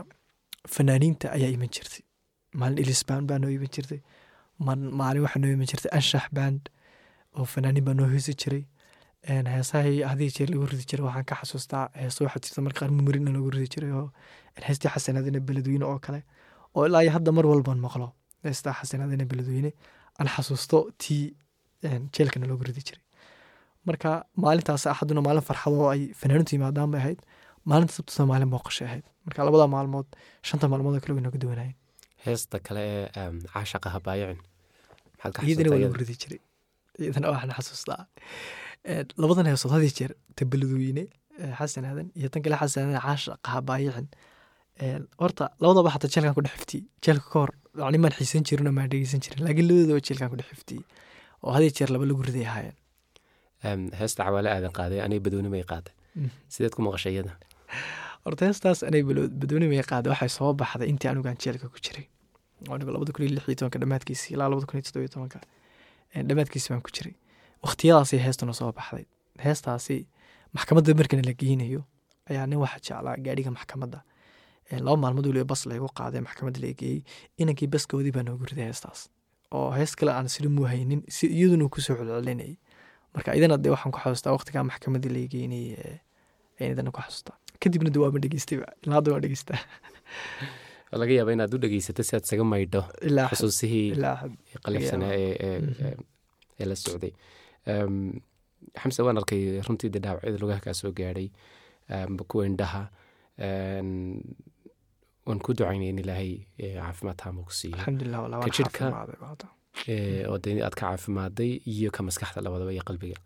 fanaaniinta 0.74 1.26
ayaa 1.36 1.50
iman 1.56 1.68
jirtay. 1.74 2.02
Maalin 2.60 2.78
ilisbaan 2.82 3.26
baa 3.28 3.38
noo 3.42 3.50
iman 3.56 3.70
jirtay 3.74 4.00
maalin 4.66 5.22
waxaa 5.26 5.40
noo 5.42 5.50
iman 5.56 5.66
jirtay 5.70 5.90
anshax 5.98 6.26
band 6.36 6.62
oo 7.38 7.44
fanaaniin 7.52 7.84
baa 7.86 7.94
noo 8.00 8.08
heesi 8.14 8.34
jiray. 8.42 8.62
Een, 9.30 9.46
heesahii 9.54 9.98
haddii 10.10 10.30
jeer 10.36 10.48
lagu 10.52 10.66
ridi 10.72 10.84
jiray 10.90 11.04
waxaan 11.08 11.24
ka 11.30 11.34
xasuustaa 11.40 11.84
heeso 12.02 12.24
waxaa 12.26 12.42
jirta 12.44 12.60
marka 12.66 12.78
qaar 12.80 12.90
mumarina 12.98 13.30
lagu 13.36 13.50
ridi 13.54 13.68
jiray 13.74 13.92
oo 14.00 14.06
heestii 14.68 14.90
xasanaadina 14.94 15.40
beledweyne 15.48 15.84
oo 15.92 15.98
kale. 16.06 16.20
Oo 16.76 16.86
ilaa 16.88 17.02
iyo 17.04 17.12
hadda 17.16 17.30
mar 17.36 17.46
walban 17.50 17.78
maqlo 17.86 18.06
heestaa 18.44 18.74
xasanaadina 18.80 19.24
beledweyne 19.30 19.70
aan 20.18 20.28
xasuusto 20.34 20.78
tii 21.02 21.24
jeelkana 22.14 22.46
loogu 22.50 22.64
ridi 22.68 22.82
jiray. 22.88 23.02
Marka 23.86 24.10
maalintaas 24.42 24.84
axaduna 24.92 25.20
maalin 25.26 25.42
farxad 25.48 25.72
oo 25.82 25.88
ay 25.94 26.02
fanaaniintu 26.20 26.52
yimaadaan 26.56 26.94
ahayd 27.00 27.20
maalinta 27.70 27.92
sabtuna 27.98 28.26
maalin 28.32 28.50
booqashay 28.54 28.86
ahayd. 28.90 29.04
Marka 29.26 29.44
labada 29.48 29.66
maalmood 29.74 30.06
shanta 30.48 30.68
maalmood 30.72 30.94
oo 30.96 31.00
kale 31.04 31.14
way 31.16 31.22
nooga 31.26 31.38
duwanayeen 31.44 31.76
heesta 32.26 32.56
kale 32.66 32.82
ee 33.20 33.28
caashaqa 33.52 33.88
habaayicin 33.96 34.40
iyadana 35.48 35.70
waa 35.72 35.80
lagu 35.84 35.96
ridi 36.02 36.16
jiray 36.22 36.40
iyadana 37.04 37.26
waxaan 37.32 37.52
xasuustaa 37.58 38.02
Een, 38.92 39.06
labadan 39.22 39.46
heesood 39.50 39.72
haddii 39.76 39.92
jeer 39.98 40.12
ta 40.36 40.42
beledweyne 40.52 41.04
ee, 41.42 41.52
xasan 41.58 41.84
aadan 41.90 42.08
iyo 42.18 42.28
tan 42.32 42.42
kale 42.44 42.56
xasan 42.62 42.80
aadan 42.88 43.02
caasha 43.06 43.32
qahabaayicin 43.46 44.06
Een, 44.84 45.02
horta 45.22 45.44
labadaba 45.62 45.90
xataa 45.94 46.10
jeelkan 46.14 46.34
ku 46.36 46.42
dhex 46.46 46.54
xiftiyey 46.60 46.84
jeelka 47.04 47.26
ka 47.32 47.38
hor 47.42 47.52
yani 47.82 47.98
maan 48.02 48.14
xiisan 48.18 48.42
jirin 48.48 48.66
oo 48.70 48.74
maan 48.78 48.88
dhegeysan 48.92 49.20
jirin 49.24 49.42
laakiin 49.46 49.66
labadaba 49.70 50.00
jeelkan 50.08 50.28
ku 50.32 50.36
dhex 50.40 50.48
xiftiyey 50.54 50.82
oo 51.44 51.50
haddii 51.56 51.72
jeer 51.78 51.90
laba 51.94 52.04
lagu 52.10 52.22
riday 52.28 52.46
ahaayeen. 52.50 52.76
Heesta 54.00 54.24
cawaale 54.26 54.48
aadan 54.54 54.72
qaaday 54.78 55.00
aniga 55.04 55.22
badweyne 55.26 55.50
may 55.54 55.64
qaaday 55.72 55.92
sideed 56.54 56.72
ku 56.76 56.82
maqashay 56.86 57.12
iyada 57.16 57.32
horta 58.24 58.42
heestaas 58.48 58.80
anay 58.88 59.02
badweyne 59.40 59.66
may 59.72 59.82
qaada 59.92 60.08
waxay 60.12 60.30
soo 60.38 60.50
baxday 60.60 60.88
intii 60.92 61.10
anigaan 61.12 61.36
jeelka 61.44 61.66
ku 61.72 61.78
jiray 61.86 62.06
labada 62.68 63.12
kun 63.14 63.22
iyo 63.26 63.34
lix 63.36 63.44
iyo 63.48 63.54
tobanka 63.60 63.78
dhammaadkiisii 63.82 64.34
ilaa 64.34 64.48
labada 64.52 64.66
kun 64.66 64.76
iyo 64.78 64.84
toddoba 64.86 65.04
iyo 65.06 65.12
tobanka 65.16 65.38
Een, 66.16 66.26
dhammaadkiisi 66.28 66.68
baan 66.72 66.82
ku 66.86 66.90
jiray 66.96 67.14
waqtiyadaasay 67.64 68.18
heestuna 68.26 68.52
soo 68.60 68.72
baxday 68.78 69.06
heestaasi 69.44 69.96
maxkamadda 70.56 70.94
markana 71.00 71.22
la 71.28 71.32
geynayo 71.40 71.82
ayaa 72.30 72.46
nin 72.50 72.58
waxa 72.64 72.78
jeclaa 72.86 73.16
gaadhiga 73.26 73.50
maxkamadda 73.56 73.98
laba 74.86 74.96
maalmood 75.02 75.26
weliba 75.30 75.44
bas 75.52 75.62
laygu 75.70 75.88
qaaday 75.98 76.20
maxkamadda 76.26 76.58
la 76.64 76.70
geeyey 76.80 77.00
inankii 77.42 77.68
baskoodii 77.74 78.12
baa 78.16 78.22
noogu 78.28 78.44
riday 78.50 78.66
heestaas 78.70 79.00
oo 79.56 79.70
hees 79.78 79.92
kale 79.98 80.12
aan 80.18 80.28
sili 80.34 80.48
haynin 80.72 81.02
si 81.16 81.26
iyaduna 81.26 81.68
ku 81.74 81.80
soo 81.80 81.96
celcelinayay 81.98 82.54
marka 83.14 83.34
idana 83.38 83.56
dee 83.64 83.70
waxaan 83.74 83.92
ku 83.94 83.98
xasuustaa 84.04 84.32
waqtigaa 84.36 84.64
maxkamaddii 84.70 85.12
la 85.16 85.20
geynayay 85.34 85.70
ee 85.84 85.96
ayaan 86.60 86.72
idana 86.74 86.90
ku 86.94 87.00
xasuustaa 87.04 87.36
kadibna 87.62 87.90
dee 87.94 88.02
waaba 88.04 88.18
dhegeystayba 88.24 88.66
ilaa 88.82 88.96
hadda 88.98 89.08
waan 89.12 89.22
dhegeystaa 89.24 89.58
Waa 89.60 90.69
laga 90.92 91.12
yaaba 91.18 91.32
inaad 91.32 91.54
u 91.54 91.58
dhegeysato 91.62 92.02
si 92.02 92.16
aad 92.16 92.24
isaga 92.26 92.44
maydho 92.52 92.82
xusuusihii 93.32 93.88
ee 95.20 95.34
ee- 95.46 95.60
Mhm. 95.60 95.86
ee- 96.60 96.66
la 96.70 96.74
socday. 96.76 97.12
Xamse 98.80 99.00
waan 99.06 99.16
arkay 99.20 99.42
runtii 99.66 99.90
dee 99.94 100.02
dhaawacyada 100.04 100.38
lugaha 100.42 100.60
kaa 100.66 100.74
soo 100.80 100.92
gaadhay 100.98 101.28
kuwa 102.30 102.42
indhaha 102.50 102.82
waan 105.26 105.38
ku 105.44 105.50
ducaynay 105.58 105.88
in 105.92 105.98
ilaahay 106.02 106.32
caafimaad 106.58 107.16
taama 107.22 107.40
ku 107.48 107.52
siiyo. 107.60 107.76
Ka 108.44 108.50
oo 110.28 110.36
aad 110.66 110.74
ka 110.80 110.86
caafimaaday 110.86 111.50
iyo 111.72 111.88
ka 111.96 112.00
maskaxda 112.08 112.40
labadaba 112.46 112.72
iyo 112.76 112.82
qalbiga. 112.88 113.18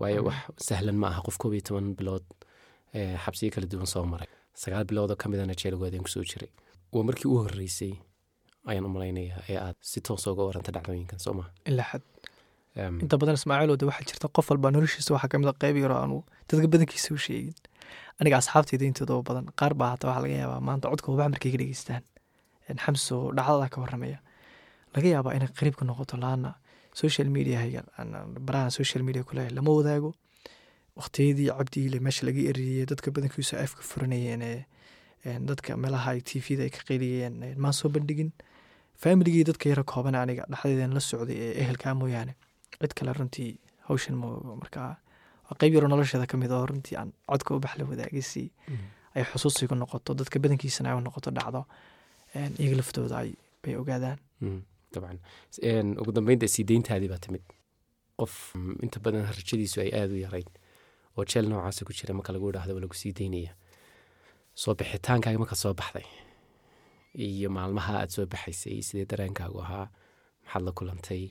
Waayo 0.00 0.20
wax 0.28 0.38
sahlan 0.68 0.96
ma 1.02 1.06
aha 1.12 1.20
qof 1.26 1.36
koob 1.40 1.52
iyo 1.56 1.62
toban 1.68 1.86
bilood 1.98 2.24
xabsiyo 3.24 3.50
kala 3.54 3.66
duwan 3.72 3.86
soo 3.94 4.04
maray 4.12 4.28
sagaal 4.54 4.84
biloodoo 4.84 5.16
ka 5.16 5.28
midana 5.28 5.54
jeelgoodeen 5.54 6.02
ku 6.02 6.08
soo 6.14 6.24
jiray. 6.30 6.50
Waa 6.92 7.02
markii 7.08 7.28
u 7.30 7.36
horreysay 7.42 7.92
ayaan 8.70 8.84
u 8.88 8.88
malaynayaa 8.96 9.42
ee 9.48 9.56
aad 9.66 9.76
si 9.80 10.00
toos 10.00 10.26
uga 10.26 10.42
waranta 10.48 10.72
dhacdooyinkan 10.74 11.18
soo 11.18 11.34
ma? 11.38 11.44
Ilaa 11.70 11.88
xad 11.90 12.02
inta 13.02 13.16
badan 13.18 13.34
ismaaciil 13.40 13.70
waxaa 13.90 14.06
jirta 14.08 14.28
qof 14.36 14.50
walba 14.50 14.70
noloshiisa 14.70 15.14
waxaa 15.14 15.28
ka 15.32 15.38
mid 15.38 15.48
a 15.48 15.54
qayb 15.62 15.76
yaroo 15.84 15.98
aanu 16.02 16.18
dadka 16.48 16.66
badankiisa 16.74 17.14
u 17.14 17.18
sheegin. 17.26 17.54
Aniga 18.20 18.36
asxaabteyda 18.42 18.84
intooda 18.90 19.12
oo 19.16 19.22
badan 19.28 19.46
qaar 19.60 19.72
baa 19.80 19.90
hata 19.94 20.04
waxaa 20.08 20.22
laga 20.24 20.36
yaabaa 20.42 20.60
maanta 20.68 20.86
codka 20.92 21.08
wabax 21.12 21.28
markay 21.34 21.50
ka 21.54 21.58
dhegeystaan. 21.62 22.02
Xamso 22.84 23.16
dhacdada 23.36 23.66
ka 23.72 23.78
waramaya 23.82 24.18
laga 24.94 25.08
yaabaa 25.14 25.34
inay 25.36 25.48
qariib 25.58 25.74
ka 25.78 25.84
noqoto 25.88 26.16
laana 26.24 26.50
social 27.00 27.28
mediahayga 27.36 27.80
barahan 28.46 28.70
social 28.78 29.02
media 29.06 29.22
kuleeyahay 29.28 29.54
lama 29.58 29.70
wadaago 29.78 30.10
waqtiyadii 30.98 31.48
cabdiile 31.58 32.00
meesha 32.06 32.26
laga 32.26 32.42
eriyey 32.50 32.86
dadka 32.92 33.10
badankiisu 33.16 33.56
afka 33.64 33.82
furanayeen 33.90 34.42
ee 34.50 35.38
dadka 35.50 35.76
meelaha 35.76 36.10
ay 36.16 36.20
tvda 36.30 36.62
ay 36.66 36.70
ka 36.76 36.80
qeyliyeen 36.88 37.34
maan 37.58 37.72
soo 37.72 37.88
bandhigin? 37.94 38.32
Familigii 39.02 39.44
dadka 39.50 39.68
yara 39.72 39.82
kooban 39.92 40.14
aniga 40.14 40.44
dhexdeedan 40.52 40.92
la 40.96 41.00
socday 41.00 41.36
ee 41.46 41.52
ehelkaa 41.62 41.94
mooyaane. 41.94 42.34
Cid 42.80 42.92
kale 42.98 43.12
runtii 43.18 43.50
hawshan 43.88 44.16
ma 44.22 44.28
markaa 44.62 44.90
qeyb 45.60 45.74
yaroo 45.76 45.88
nolosheeda 45.92 46.26
ka 46.30 46.36
mid 46.42 46.50
oo 46.52 46.64
runtii 46.70 46.96
aan 47.00 47.12
codka 47.30 47.54
ubax 47.56 47.78
la 47.78 47.84
wadaagisi. 47.90 48.50
Ay 49.14 49.24
xusuusigu 49.30 49.74
noqoto 49.74 50.14
dadka 50.20 50.38
badankiisana 50.44 50.92
ay 50.94 51.00
noqoto 51.06 51.30
dhacdo 51.38 51.64
iyaga 52.34 52.76
laftooda 52.80 53.16
ay 53.24 53.32
bay 53.62 53.74
ogaadaan. 53.76 54.18
Dabcan. 54.94 55.18
Een, 55.62 55.88
ugu 56.00 56.12
dambeynta 56.12 56.48
sii 56.48 56.64
deyntaadii 56.70 57.08
baa 57.12 57.18
timid. 57.24 57.42
Qof 58.18 58.52
mm, 58.54 58.76
inta 58.84 58.98
badan 59.04 59.26
rajadiisu 59.38 59.80
ay 59.84 59.90
aada 60.00 60.12
u 60.14 60.20
yarayd 60.26 60.48
oo 61.16 61.24
jeel 61.30 61.46
noocaasa 61.50 61.84
ku 61.88 61.92
jira 61.98 62.12
marka 62.18 62.30
lagu 62.34 62.46
idhaahdo 62.52 62.80
lagu 62.84 62.94
sii 63.02 63.12
deynaya 63.18 63.52
soo 64.62 64.74
bixitaankaaga 64.78 65.38
marka 65.42 65.56
soo 65.62 65.74
baxday 65.80 66.06
iyo 67.26 67.48
maalmaha 67.56 67.92
aad 68.00 68.10
soo 68.16 68.26
baxaysay 68.32 68.78
sidee 68.88 69.06
dareenkaagu 69.10 69.58
ahaa 69.64 69.86
maxaad 70.44 70.62
la 70.66 70.72
kulantay? 70.78 71.22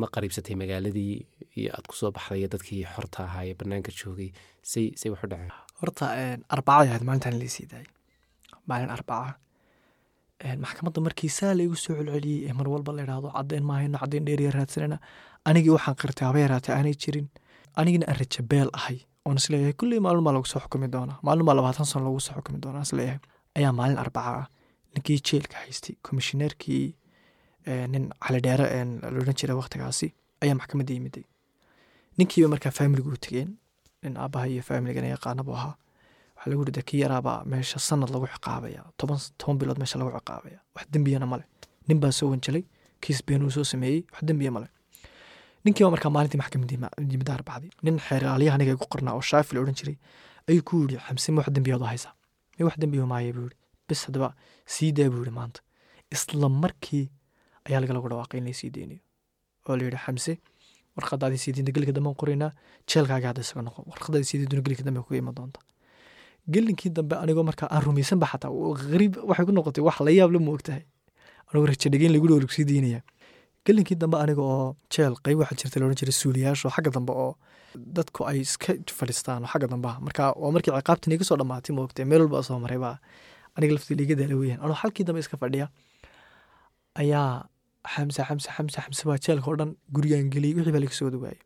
Ma 0.00 0.06
qariibsatay 0.14 0.54
magaaladii 0.62 1.14
iyo 1.60 1.70
aad 1.76 1.86
ku 1.90 1.94
soo 2.00 2.10
baxday 2.16 2.46
dadkii 2.54 2.82
xorta 2.94 3.18
ahaa 3.28 3.44
ee 3.50 3.54
banaanka 3.60 3.90
joogay 3.98 4.30
say 4.70 4.84
say 5.00 5.08
wax 5.12 5.20
u 5.24 5.28
dhaceen. 5.32 5.52
Horta 5.80 6.04
arbacada 6.54 6.88
ahayd 6.90 7.04
maalintan 7.08 7.34
laysii 7.40 7.66
daayay. 7.72 7.88
Maalin 8.68 8.90
arbaca 8.96 9.32
maxkamadda 10.64 11.00
markii 11.06 11.28
saa 11.38 11.52
laygu 11.58 11.76
soo 11.84 11.94
celceliyey 11.98 12.40
ee 12.48 12.54
mar 12.58 12.66
walba 12.72 12.92
la 12.96 13.02
idhaahdo 13.06 13.28
caddeyn 13.36 13.64
maahayno 13.70 13.98
caddeyn 14.02 14.24
dheeriya 14.28 14.50
raadsanayna 14.56 14.96
anigii 15.48 15.72
waxaan 15.76 15.96
qirtay 16.00 16.26
haba 16.28 16.38
yaraatay 16.44 16.74
aanay 16.76 16.94
jirin 17.02 17.26
anigina 17.76 18.06
aan 18.08 18.16
rajabeel 18.20 18.70
ahay. 18.72 18.98
Oon 19.26 19.36
is 19.36 19.46
leeyahay 19.50 19.72
kulley 19.80 20.00
maalin 20.00 20.24
baa 20.24 20.32
lagu 20.32 20.46
soo 20.46 20.60
xukumi 20.60 20.88
doonaa. 20.92 21.18
Maalin 21.22 21.44
baa 21.46 21.54
labaatan 21.58 21.86
sano 21.86 22.04
lagu 22.08 22.20
soo 22.20 22.34
xukumi 22.36 22.58
doonaa 22.62 22.82
is 22.82 22.92
leeyahay 22.92 23.20
ayaa 23.58 23.72
maalin 23.72 23.98
arbaca 23.98 24.30
ah 24.40 24.46
ninkii 24.94 25.18
jeelka 25.28 25.56
haystay 25.62 25.94
komishineerkii 26.06 26.84
nin 27.92 28.04
calidheere 28.24 28.66
laodhan 29.14 29.34
jiray 29.40 29.56
waqtigaasi 29.60 30.08
ayaa 30.42 30.54
maxkamadda 30.60 30.92
yimiday 30.96 31.24
ninkiiba 32.18 32.48
markaa 32.52 32.72
faamiligu 32.78 33.16
tegeen 33.24 33.50
nin 34.02 34.16
aabaha 34.16 34.46
iyo 34.48 34.62
faamiligana 34.68 35.08
yaqaanabu 35.14 35.52
ahaa. 35.58 35.74
Waxaa 36.36 36.50
lagu 36.50 36.62
yidhi 36.68 36.82
kii 36.88 37.00
yaraabaa 37.04 37.44
meesha 37.44 37.78
sanad 37.78 38.10
lagu 38.14 38.26
ciqaabaya. 38.34 38.82
Toban 38.98 39.18
toban 39.38 39.56
bilood 39.60 39.78
meesha 39.78 39.98
lagu 39.98 40.10
ciqaabaya. 40.18 40.58
Wax 40.74 40.84
dembiyana 40.92 41.26
male 41.32 41.44
nin 41.88 42.00
baa 42.00 42.10
soo 42.18 42.30
wanjalay. 42.32 42.64
Kiis 43.02 43.20
been 43.26 43.42
uu 43.44 43.50
soo 43.50 43.64
sameeyey. 43.64 44.00
Wax 44.12 44.22
dembiya 44.28 44.50
male 44.56 44.68
ninkiiba 45.64 45.90
markaa 45.94 46.10
maalintii 46.14 46.40
maxkamadii 46.42 46.78
yimida 47.12 47.32
arbacdii 47.38 47.70
nin 47.82 47.96
xeeraalyaha 48.06 48.54
aniga 48.56 48.72
igu 48.76 48.86
qornaa 48.92 49.14
oo 49.18 49.24
shaafi 49.30 49.58
odhan 49.62 49.74
jiray 49.80 49.96
ayuu 50.48 50.62
ku 50.68 50.74
yidhi 50.82 50.96
xamse 51.06 51.28
ma 51.32 51.38
wax 51.42 51.48
dembiyaad 51.56 51.82
haysaa? 51.92 52.14
Ma 52.58 52.64
wax 52.66 52.74
dembiya 52.82 53.06
maaya 53.06 53.32
buu 53.36 53.44
yidhi. 53.46 53.56
Bis 53.88 54.00
haddaba 54.06 54.28
sii 54.66 54.92
daa 54.92 55.08
buu 55.12 55.20
yidhi 55.22 55.30
maanta. 55.38 55.60
Isla 56.14 56.48
markii 56.48 57.06
ayaa 57.66 57.80
lagalagu 57.82 58.08
dhawaaqay 58.10 58.38
in 58.40 58.44
laysii 58.48 58.70
deynayo 58.74 59.00
oo 59.68 59.76
la 59.76 59.82
yidhi 59.84 59.98
xamse 60.06 60.32
warqadaadii 60.96 61.38
sii 61.44 61.52
deynta 61.56 61.72
gelika 61.76 61.92
dambe 61.92 62.10
qoraynaa 62.20 62.50
jeelkaaga 62.90 63.26
hadda 63.30 63.40
isaga 63.46 63.62
noqon 63.66 63.84
warqadaadii 63.92 64.28
sii 64.30 64.38
deyntuna 64.40 64.62
gelika 64.66 64.82
dambe 64.86 65.00
kuga 65.04 65.16
iman 65.22 65.34
doonta. 65.38 65.60
Gelinkii 66.52 66.90
dambe 66.96 67.14
anigoo 67.22 67.44
markaa 67.50 67.68
aan 67.74 67.82
rumaysanba 67.86 68.26
xataa 68.32 68.50
qariib 68.90 69.14
waxay 69.28 69.44
ku 69.46 69.52
noqotay 69.52 69.82
wax 69.88 70.00
la 70.06 70.10
yaab 70.18 70.30
la 70.34 70.38
moogtahay 70.48 70.82
anigoo 71.48 71.66
rajadhegeyn 71.72 72.12
lagu 72.14 72.26
dhow 72.28 72.48
sii 72.56 72.64
deynaya 72.70 73.00
gelinkii 73.66 73.96
dambe 74.02 74.16
aniga 74.22 74.42
oo 74.42 74.76
jeel 74.94 75.14
qayb 75.24 75.38
waxaa 75.42 75.58
jirta 75.60 75.80
laodhan 75.80 75.98
jiray 76.00 76.14
suuliyaasho 76.22 76.68
xagga 76.76 76.90
dambe 76.96 77.12
oo 77.24 77.32
dadku 77.96 78.20
ay 78.30 78.38
iska 78.46 78.72
fadhiistaan 78.98 79.44
oo 79.44 79.50
xagga 79.52 79.66
dambe 79.72 79.90
marka 80.06 80.22
waa 80.42 80.50
markii 80.54 80.72
ciqaabtan 80.76 81.12
iga 81.16 81.24
soo 81.28 81.36
dhammaatay 81.40 81.72
moogtay 81.78 82.04
meel 82.10 82.20
walba 82.24 82.42
soo 82.48 82.58
maray 82.64 82.78
baa 82.84 82.96
aniga 83.56 83.72
liiga 83.98 84.14
daala 84.20 84.34
weeyaan. 84.40 84.60
Anoo 84.64 84.76
halkii 84.82 85.04
dambe 85.08 85.20
iska 85.24 85.36
fadhiya 85.42 85.66
ayaa 87.00 87.46
xamse 87.94 88.20
xamse 88.28 88.48
xamse 88.56 88.78
xamse 88.84 89.02
baa 89.08 89.18
jeelka 89.24 89.46
oo 89.50 89.56
dhan 89.60 89.70
gurigaan 89.94 90.30
geliyey 90.34 90.54
wixii 90.56 90.72
baa 90.76 90.82
laga 90.84 90.94
soo 91.00 91.10
waayey 91.24 91.40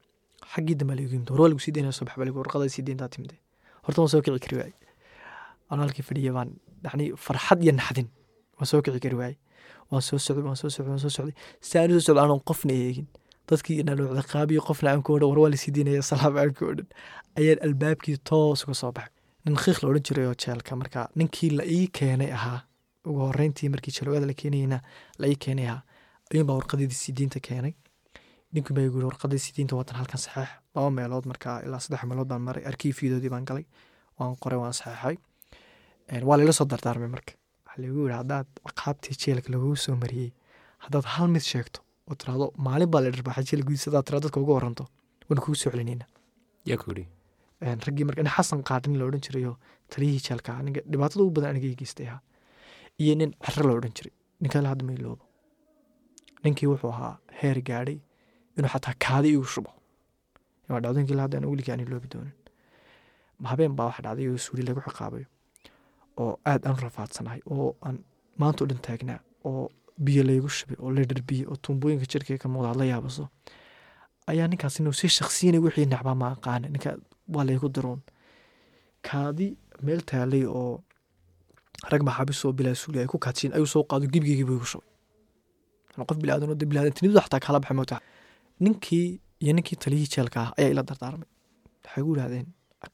xaggii 0.54 0.76
dambe 0.80 0.94
lagu 0.98 1.08
yimid 1.14 1.28
horwaa 1.32 1.48
lagu 1.50 1.60
sii 1.64 1.72
deynaya 1.76 1.92
subax 1.98 2.14
baa 2.18 2.24
lagu 2.28 2.38
warqada 2.42 2.68
sii 2.74 2.82
deyntaa 2.86 3.08
timide 3.14 3.36
horta 3.84 3.98
waan 4.02 4.10
soo 4.12 4.22
kici 4.24 4.38
kari 4.44 4.56
waayey. 4.60 4.74
Anoo 5.70 5.82
halkii 5.86 6.04
fadhiya 6.08 6.32
baan 6.36 6.50
yani 6.84 7.04
farxad 7.24 7.58
iyo 7.64 7.72
naxdin 7.78 8.08
waan 8.58 8.66
soo 8.70 8.80
kici 8.84 9.00
kari 9.04 9.16
waayey 9.20 9.36
waan 9.90 10.02
soo 10.08 10.18
socday 10.18 10.44
waan 10.46 10.56
soo 10.56 10.70
socday 10.74 10.90
waan 10.92 11.00
soo 11.04 11.10
socday. 11.16 11.34
Si 11.60 11.78
aan 11.78 11.90
u 11.90 11.94
soo 12.00 12.06
socday 12.08 12.24
anoon 12.24 12.40
qofna 12.48 12.72
eegin. 12.72 13.06
Dadkii 13.48 13.82
naloo 13.86 14.14
ciqaabiyo 14.20 14.60
qofna 14.68 14.88
aan 14.92 15.02
ku 15.06 15.12
odhan 15.16 15.28
war 15.30 15.38
waa 15.44 15.50
la 15.54 15.56
sii 15.62 15.72
deynaya 15.76 16.02
salaam 16.02 16.36
aan 16.42 16.52
ku 16.56 16.64
odhan. 16.72 16.86
Ayaan 17.38 17.58
albaabkii 17.66 18.16
toos 18.28 18.64
uga 18.64 18.74
soo 18.82 18.92
baxay. 18.96 19.12
Nin 19.44 19.56
khiikh 19.62 19.80
la 19.82 19.88
odhan 19.90 20.04
jiray 20.06 20.26
oo 20.30 20.34
jeelka 20.42 20.76
marka 20.80 21.08
ninkii 21.18 21.50
la 21.58 21.64
ii 21.76 21.86
keenay 21.98 22.30
ahaa. 22.38 22.60
Ugu 23.08 23.20
horreyntii 23.28 23.68
markii 23.68 23.92
jalowada 23.96 24.26
la 24.26 24.34
keenayna 24.40 24.78
la 25.20 25.26
ii 25.32 25.36
keenay 25.44 25.66
ahaa. 25.68 25.82
Ayuun 26.32 26.46
baa 26.48 26.56
warqadeedii 26.60 26.96
sii 27.02 27.12
diinta 27.18 27.40
keenay. 27.48 27.74
Ninkii 28.52 28.74
baa 28.76 28.84
igu 28.88 28.96
yiri 28.98 29.06
warqadii 29.12 29.38
sii 29.44 29.52
diinta 29.56 29.76
watan 29.76 29.96
halkan 30.00 30.18
saxeex. 30.24 30.48
Laba 30.74 30.90
meelood 30.90 31.26
markaa 31.30 31.60
ilaa 31.66 31.80
saddex 31.84 32.04
meelood 32.08 32.28
baan 32.32 32.40
maray. 32.48 32.64
Arkiifiyadoodii 32.70 33.30
baan 33.34 33.44
galay. 33.44 33.64
Waan 34.18 34.36
qoray 34.42 34.58
waan 34.62 34.72
saxeexay. 34.72 35.16
Waa 36.28 36.36
layla 36.38 36.52
soo 36.56 36.64
dardaarmay 36.72 37.08
marka 37.16 37.32
waxaa 37.74 37.82
lagu 37.82 38.00
yiri 38.04 38.14
haddaad 38.20 38.46
ciqaabtii 38.68 39.16
jeelka 39.22 39.48
laguu 39.54 39.76
soo 39.84 39.96
mariyey 40.02 40.30
haddaad 40.84 41.04
hal 41.14 41.28
mid 41.34 41.44
sheegto 41.52 41.78
oo 42.10 42.14
tiraahdo 42.20 42.46
maalin 42.66 42.88
baa 42.92 43.00
la 43.04 43.10
dharbaaxay 43.14 43.44
jeel 43.50 43.62
gudiisa 43.66 43.86
haddaad 43.90 44.06
tiraado 44.08 44.24
dadka 44.26 44.40
uga 44.44 44.52
waranto 44.58 44.84
waan 45.28 45.40
kugu 45.44 45.56
soo 45.62 45.70
celinayna 45.74 46.06
raggii 47.86 48.04
marka 48.08 48.22
nin 48.22 48.32
xasan 48.36 48.60
qaadhin 48.68 48.94
la 49.00 49.04
odhan 49.08 49.22
jirayoo 49.26 49.56
taliyihii 49.92 50.22
jeelka 50.26 50.50
aniga 50.60 50.80
dhibaatada 50.92 51.20
ugu 51.24 51.32
badan 51.36 51.50
aniga 51.52 51.68
geystay 51.80 52.06
ahaa 52.10 52.20
iyo 53.02 53.14
nin 53.20 53.30
cero 53.44 53.64
la 53.68 53.74
odhan 53.78 53.92
jiray 53.98 54.12
ninkaala 54.42 54.68
hadda 54.72 54.84
ma 54.88 54.92
iloobo 54.98 55.24
ninkii 56.44 56.68
wuxuu 56.72 56.90
ahaa 56.94 57.14
heer 57.40 57.58
gaadhay 57.68 57.98
inuu 58.56 58.70
xataa 58.74 58.94
kaadi 59.04 59.28
igu 59.34 59.44
shubo. 59.54 59.70
Waa 60.68 60.80
dhacdooyinkii 60.84 61.16
hadda 61.24 61.36
aan 61.38 61.46
weligii 61.52 61.72
aan 61.74 61.80
iloobi 61.86 62.08
doonin. 62.12 62.34
Habeen 63.50 63.72
baa 63.78 63.86
waxa 63.90 64.02
dhacday 64.06 64.26
oo 64.32 64.38
suuli 64.46 64.62
lagu 64.68 64.80
ciqaabayo 64.86 65.26
oo 66.22 66.32
aad 66.50 66.62
aan 66.68 66.76
rafaadsanahay 66.84 67.40
oo 67.54 67.68
aan 67.86 67.96
maanta 68.40 68.64
u 68.64 68.66
dhan 68.70 68.80
taagnaa 68.86 69.20
oo 69.48 69.64
biyo 70.04 70.22
laygu 70.28 70.48
shubay 70.56 70.76
oo 70.82 70.90
la 70.96 71.02
dharbiyey 71.10 71.46
oo 71.50 71.56
tuumbooyinka 71.64 72.06
jirkay 72.12 72.38
ka 72.42 72.48
muuqda 72.52 72.74
la 72.80 72.84
yaabaso. 72.92 73.24
Ayaa 74.30 74.48
ninkaas 74.50 74.76
inuu 74.80 74.92
si 75.00 75.08
shaksiyanay 75.18 75.60
wixii 75.64 75.86
nacbaa 75.92 76.14
ma 76.22 76.26
aqaana 76.34 76.66
ninka 76.74 76.90
waa 77.34 77.44
laygu 77.48 77.68
diroon 77.74 78.00
kaadi 79.08 79.46
meel 79.86 80.00
taalay 80.10 80.44
oo 80.58 80.74
rag 81.92 82.02
maxaabis 82.08 82.40
oo 82.44 82.52
bilaa 82.58 82.74
suuli 82.82 82.98
ay 83.02 83.06
ku 83.12 83.18
kaadsiin 83.24 83.52
ayuu 83.56 83.66
soo 83.74 83.84
qaado 83.90 84.06
gibigeygiiba 84.12 84.52
igu 84.56 84.66
shubay 84.72 84.88
qof 86.08 86.16
bilaadan 86.22 86.48
bilaadantinimadu 86.70 87.20
xataa 87.26 87.40
kala 87.46 87.58
baxay 87.62 87.76
moogta 87.78 87.96
ninkii 88.64 89.06
iyo 89.42 89.52
ninkii 89.56 89.76
taliyihii 89.82 90.12
jeelka 90.14 90.38
ah 90.44 90.50
ayaa 90.58 90.70
ila 90.74 90.82
dardaarmay. 90.88 91.28
Waxay 91.84 92.02
gu 92.06 92.10
yidhahdeen 92.14 92.46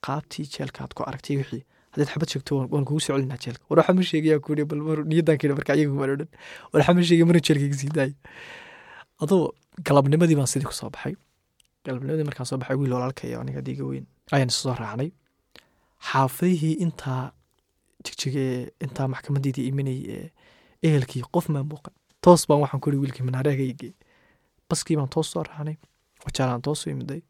qaabtii 0.07 0.47
jeelka 0.55 0.79
aad 0.85 0.93
ku 0.97 1.01
aragtay 1.09 1.37
wixii 1.41 1.63
haddaad 1.93 2.09
xabad 2.13 2.29
sheegto 2.33 2.53
waan 2.73 2.85
kugu 2.89 3.01
soo 3.01 3.15
celinaa 3.17 3.39
jeelka. 3.45 3.65
War 3.69 3.79
waxaa 3.81 3.95
ma 3.99 4.03
sheegayaa 4.11 4.41
kuuri 4.45 4.65
bal 4.71 4.81
mar 4.89 4.99
marka 5.59 5.75
iyagu 5.79 5.95
waan 6.01 6.11
odhan. 6.15 6.29
War 6.73 6.79
waxaa 6.81 6.95
ma 6.99 7.03
sheegay 7.09 7.25
marna 7.29 7.41
jeelka 7.47 7.67
adoo 9.23 9.43
galabnimadii 9.87 10.37
baan 10.41 10.47
sidii 10.53 10.69
ku 10.71 10.75
baxay. 10.95 11.15
Galabnimadii 11.85 12.27
markaan 12.29 12.47
soo 12.51 12.59
baxay 12.63 12.77
wiil 12.81 12.93
walaalkaya 12.97 13.41
aniga 13.43 13.61
diiga 13.67 13.85
weyn. 13.91 14.07
Ayaan 14.35 14.49
isu 14.53 14.61
raacnay. 14.81 15.11
Xaafadihii 16.09 16.75
intaa 16.85 17.33
jigjigee 18.05 18.71
intaa 18.85 19.07
maxkamadeydii 19.13 19.67
imanayay 19.71 20.05
ee 20.17 20.29
ehelkii 20.89 21.23
qof 21.35 21.49
maa 21.55 21.65
muuqan. 21.71 21.95
Toos 22.25 22.47
baan 22.49 22.61
waxaan 22.65 22.81
kuri 22.85 22.97
wiilkii 23.03 23.25
manaareegayge 23.29 23.91
baskii 24.69 24.97
baan 24.99 25.09
toos 25.15 25.29
soo 25.33 25.43
raacnay. 25.49 25.77
Wajaalaan 26.25 26.63
toos 26.67 26.87
u 26.87 26.91
imiday 26.95 27.21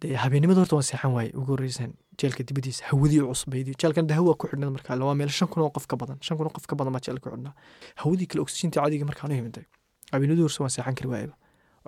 dee 0.00 0.14
habeennimada 0.24 0.60
horta 0.62 0.76
waan 0.76 0.86
seexan 0.90 1.12
waaye 1.16 1.30
ugu 1.40 1.52
horreysan 1.54 1.92
jeelka 2.20 2.42
dibadiisa 2.48 2.84
hawadii 2.90 3.20
cusbaydii. 3.30 3.74
Jeelkan 3.80 4.06
de 4.08 4.14
hawa 4.14 4.34
ku 4.40 4.46
xidhnad 4.50 4.70
markaa 4.76 4.96
waa 5.08 5.14
meel 5.14 5.28
shan 5.38 5.48
kun 5.48 5.62
oo 5.62 5.70
qof 5.76 5.86
ka 5.90 5.96
badan 5.96 6.18
shan 6.26 6.36
kun 6.38 6.46
oo 6.48 6.52
qof 6.56 6.66
ka 6.70 6.74
badan 6.76 6.92
baa 6.96 7.00
jeelka 7.06 7.30
ku 7.30 7.36
xidhnaa. 7.36 7.54
Hawadii 8.02 8.26
kale 8.30 8.40
oksijiintii 8.44 8.80
caadiga 8.80 9.04
markaan 9.10 9.32
u 9.32 9.36
imiday 9.42 9.64
habeenadii 10.12 10.42
horse 10.46 10.60
waan 10.62 10.70
seexan 10.76 10.94
kari 10.98 11.08
waayaba 11.12 11.36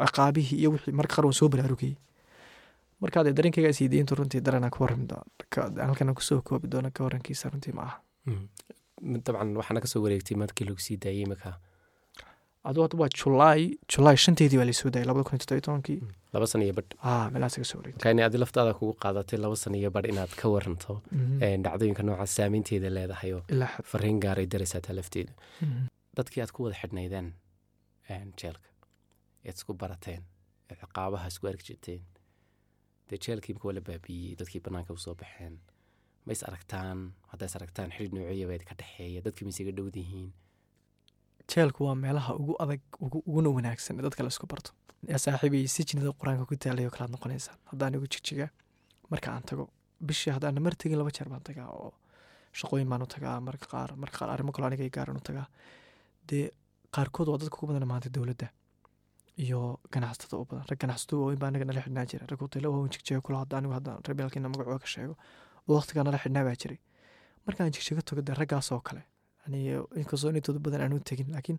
ciqaabihii 0.09 0.59
iyo 0.62 0.70
wixii 0.75 0.92
marka 1.01 1.14
qaar 1.16 1.25
waan 1.27 1.35
soo 1.40 1.48
baraarugayey 1.53 1.96
markaa 3.03 3.25
dee 3.25 3.33
dareenkayga 3.38 3.68
is 3.75 3.81
diintu 3.92 4.14
runtii 4.18 4.40
dareenaa 4.46 4.70
ka 4.75 4.79
warrami 4.85 5.07
doona 5.11 5.85
halkana 5.87 6.14
ku 6.14 6.22
soo 6.29 6.40
koobi 6.48 6.68
doona 6.72 6.90
ka 6.90 7.09
runtii 7.09 7.72
ma 7.77 7.83
aha. 7.88 7.96
Dabcan 9.03 9.57
waxaana 9.61 9.81
ka 9.85 9.88
soo 9.92 10.03
wareegtay 10.05 10.37
markii 10.37 10.64
lagu 10.68 10.79
sii 10.87 10.96
daayey 10.96 11.22
iminka 11.27 11.59
aduu 12.68 12.83
hadda 12.85 12.96
waa 13.03 13.11
julaay 13.20 13.62
julaay 13.92 14.16
shanteedii 14.25 14.59
baa 14.61 14.64
laysoo 14.70 14.90
daayay 14.94 15.09
labada 15.11 15.25
kun 15.29 15.38
iyo 15.40 15.61
tobankii 15.66 16.01
laba 16.35 16.46
sana 16.53 16.64
iyo 16.66 16.75
badh 16.79 16.92
ah 17.11 17.27
meelahaas 17.33 17.57
ka 17.61 17.64
soo 17.70 17.79
wareegtay 17.81 18.22
adi 18.27 18.38
laftaada 18.42 18.72
kugu 18.79 18.92
qaadatay 19.05 19.38
laba 19.44 19.57
sana 19.62 19.77
iyo 19.83 19.90
badh 19.96 20.09
inaad 20.12 20.33
ka 20.40 20.46
waranto 20.55 20.94
dhacdooyinka 21.64 22.03
noocaas 22.09 22.33
saameynteeda 22.38 22.88
leedahay 22.96 23.33
oo 23.38 23.42
fariin 23.90 24.18
gaaray 24.25 24.46
daraysataa 24.53 24.94
lafteeda 24.98 25.33
dadkii 26.16 26.40
aad 26.44 26.53
ku 26.55 26.61
wada 26.64 26.77
xidhnaydeen 26.83 27.29
jeelka 28.40 28.68
ead 29.46 29.55
isku 29.59 29.72
barateen 29.83 30.22
eed 30.70 30.79
ciqaabaha 30.83 31.27
isku 31.33 31.44
arki 31.53 31.64
jirteen 31.68 32.03
dee 33.11 33.18
jeelkii 33.27 33.53
imka 33.55 33.64
waa 33.68 33.75
la 33.79 33.83
baabiiyey 33.88 34.35
dadkii 34.40 34.61
bannaanka 34.66 34.92
u 34.98 35.01
soo 35.05 35.14
baxeen 35.22 35.55
ma 36.27 36.33
is 36.37 36.42
aragtaan 36.48 36.98
haddaa 37.31 37.48
is 37.51 37.57
aragtaan 37.59 37.90
xidhiid 37.96 38.12
noociyaba 38.16 38.59
ka 38.70 38.75
dhexeeya 38.81 39.20
dadkii 39.27 39.44
ma 39.46 39.53
isaga 39.55 39.72
dhowd 39.79 39.96
yihiin 40.03 40.31
jeelku 41.50 41.85
waa 41.87 41.94
meelaha 41.94 42.35
ugu 42.40 42.55
adag 42.64 42.81
ugu- 43.05 43.22
uguna 43.28 43.48
wanaagsan 43.57 43.98
ee 43.98 44.02
dadka 44.07 44.22
la 44.22 44.28
isku 44.35 44.46
barto. 44.52 44.70
Yaa 45.11 45.18
saaxiibay 45.24 45.66
sijnida 45.74 46.11
qur'aanka 46.20 46.44
ku 46.48 46.55
taalay 46.57 46.85
oo 46.87 46.90
kalaad 46.94 47.11
noqonaysaan. 47.14 47.59
Haddaan 47.70 47.94
igu 47.96 48.07
jigjiga 48.14 48.46
marka 49.11 49.28
aan 49.35 49.42
tago 49.50 49.64
bishii 50.07 50.33
haddaan 50.37 50.61
mar 50.66 50.74
tegin 50.81 50.98
laba 51.00 51.11
jeer 51.16 51.28
baan 51.33 51.42
tagaa 51.48 51.68
oo 51.81 51.92
shaqooyin 52.59 52.88
baan 52.92 53.02
u 53.02 53.07
tagaa 53.14 53.37
marka 53.48 53.66
qaar 53.72 53.90
marka 54.02 54.16
qaar 54.18 54.31
arrimo 54.35 54.52
kaloo 54.55 54.66
aniga 54.70 54.88
gaaran 54.96 55.16
u 55.20 55.22
tagaa. 55.28 55.46
Dee 56.28 56.50
qaarkood 56.94 57.28
waa 57.33 57.38
dadka 57.42 57.57
ugu 57.57 57.66
badan 57.72 57.88
maanta 57.92 58.09
dowladda 58.16 58.48
iyo 59.44 59.61
ganacsatada 59.92 60.37
u 60.42 60.44
badan. 60.50 60.64
Rag 60.70 60.78
ganacsato 60.83 61.12
waaweyn 61.20 61.38
baa 61.42 61.48
anaga 61.52 61.64
nala 61.64 61.81
xidhnaa 61.87 62.07
jira 62.11 62.24
rag 62.31 62.40
hotelo 62.44 62.66
waaweyn 62.72 62.92
jigjiga 62.94 63.20
kula 63.26 63.38
hadda 63.42 63.55
anigu 63.59 63.72
haddaan 63.78 63.98
rebeelkiina 64.09 64.48
magacooga 64.52 64.87
sheego. 64.94 65.14
Oo 65.68 65.74
waqtigaa 65.78 66.05
nala 66.07 66.18
xidhnaa 66.24 66.44
baa 66.48 66.57
jiray. 66.62 66.78
Markaan 67.46 67.70
jigjiga 67.74 68.02
tago 68.09 68.20
dee 68.26 68.35
raggaas 68.40 68.68
oo 68.72 68.81
kale 68.88 69.02
inkastoo 70.00 70.31
intooda 70.38 70.59
badan 70.66 70.81
aan 70.85 70.92
u 70.96 71.00
tegin 71.11 71.28
laakiin 71.35 71.59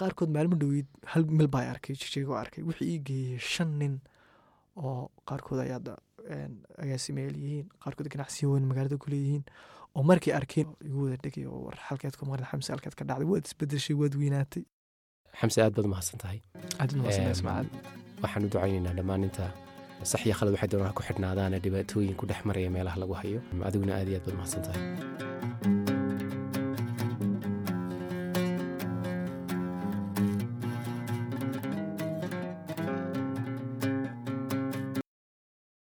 qaarkood 0.00 0.30
maalmo 0.36 0.56
dhoweyd 0.62 0.86
hal 1.12 1.24
mil 1.38 1.48
baa 1.54 1.64
arkay 1.74 1.94
jigjiga 2.00 2.28
oo 2.32 2.38
arkay 2.44 2.62
wixii 2.68 2.88
ii 2.94 2.98
geeyey 3.08 3.38
shan 3.52 3.70
nin 3.80 3.94
oo 4.76 5.10
qaarkood 5.28 5.60
ay 5.64 5.70
hadda 5.76 5.92
een, 6.34 6.52
agaasimayaal 6.82 7.36
yihiin 7.44 7.66
qaarkood 7.84 8.08
ganacsiyo 8.14 8.48
weyn 8.52 8.64
magaalada 8.70 8.96
ku 9.02 9.10
leeyihiin 9.12 9.44
oo 9.96 10.02
markay 10.10 10.32
arkeen 10.40 10.68
igu 10.88 10.98
wada 11.04 11.16
dhegay 11.24 11.44
oo 11.52 11.60
war 11.66 11.76
halkeed 11.88 12.14
ku 12.18 12.24
maqan 12.28 12.46
xamse 12.50 12.70
halkeed 12.74 12.94
ka 12.98 13.04
dhacday 13.10 13.26
waad 13.32 13.44
isbedeshay 13.50 13.96
waad 14.00 14.14
weynaatay 14.20 14.64
xamse 15.40 15.58
aad 15.62 15.72
baad 15.76 15.86
umahadsan 15.90 16.18
tahay 16.24 16.40
aad 16.80 16.90
waxaan 18.22 18.44
u 18.46 18.48
ducaynaynaa 18.52 18.94
dhammaan 18.98 19.24
inta 19.28 19.46
sax 20.10 20.20
iyo 20.26 20.34
khalad 20.38 20.52
waxay 20.54 20.68
doonaan 20.72 20.90
ha 20.92 20.96
ku 20.98 21.02
xidhnaadaane 21.08 21.58
dhibaatooyin 21.64 22.14
ku 22.20 22.24
dhex 22.30 22.40
maraya 22.48 22.70
meelaha 22.76 22.96
lagu 23.02 23.14
hayo 23.22 23.40
adiguna 23.68 23.92
aad 23.98 24.08
iyo 24.08 24.16
aad 24.18 24.24
baad 24.26 24.34
umahadsan 24.36 24.62
tahay 24.66 25.37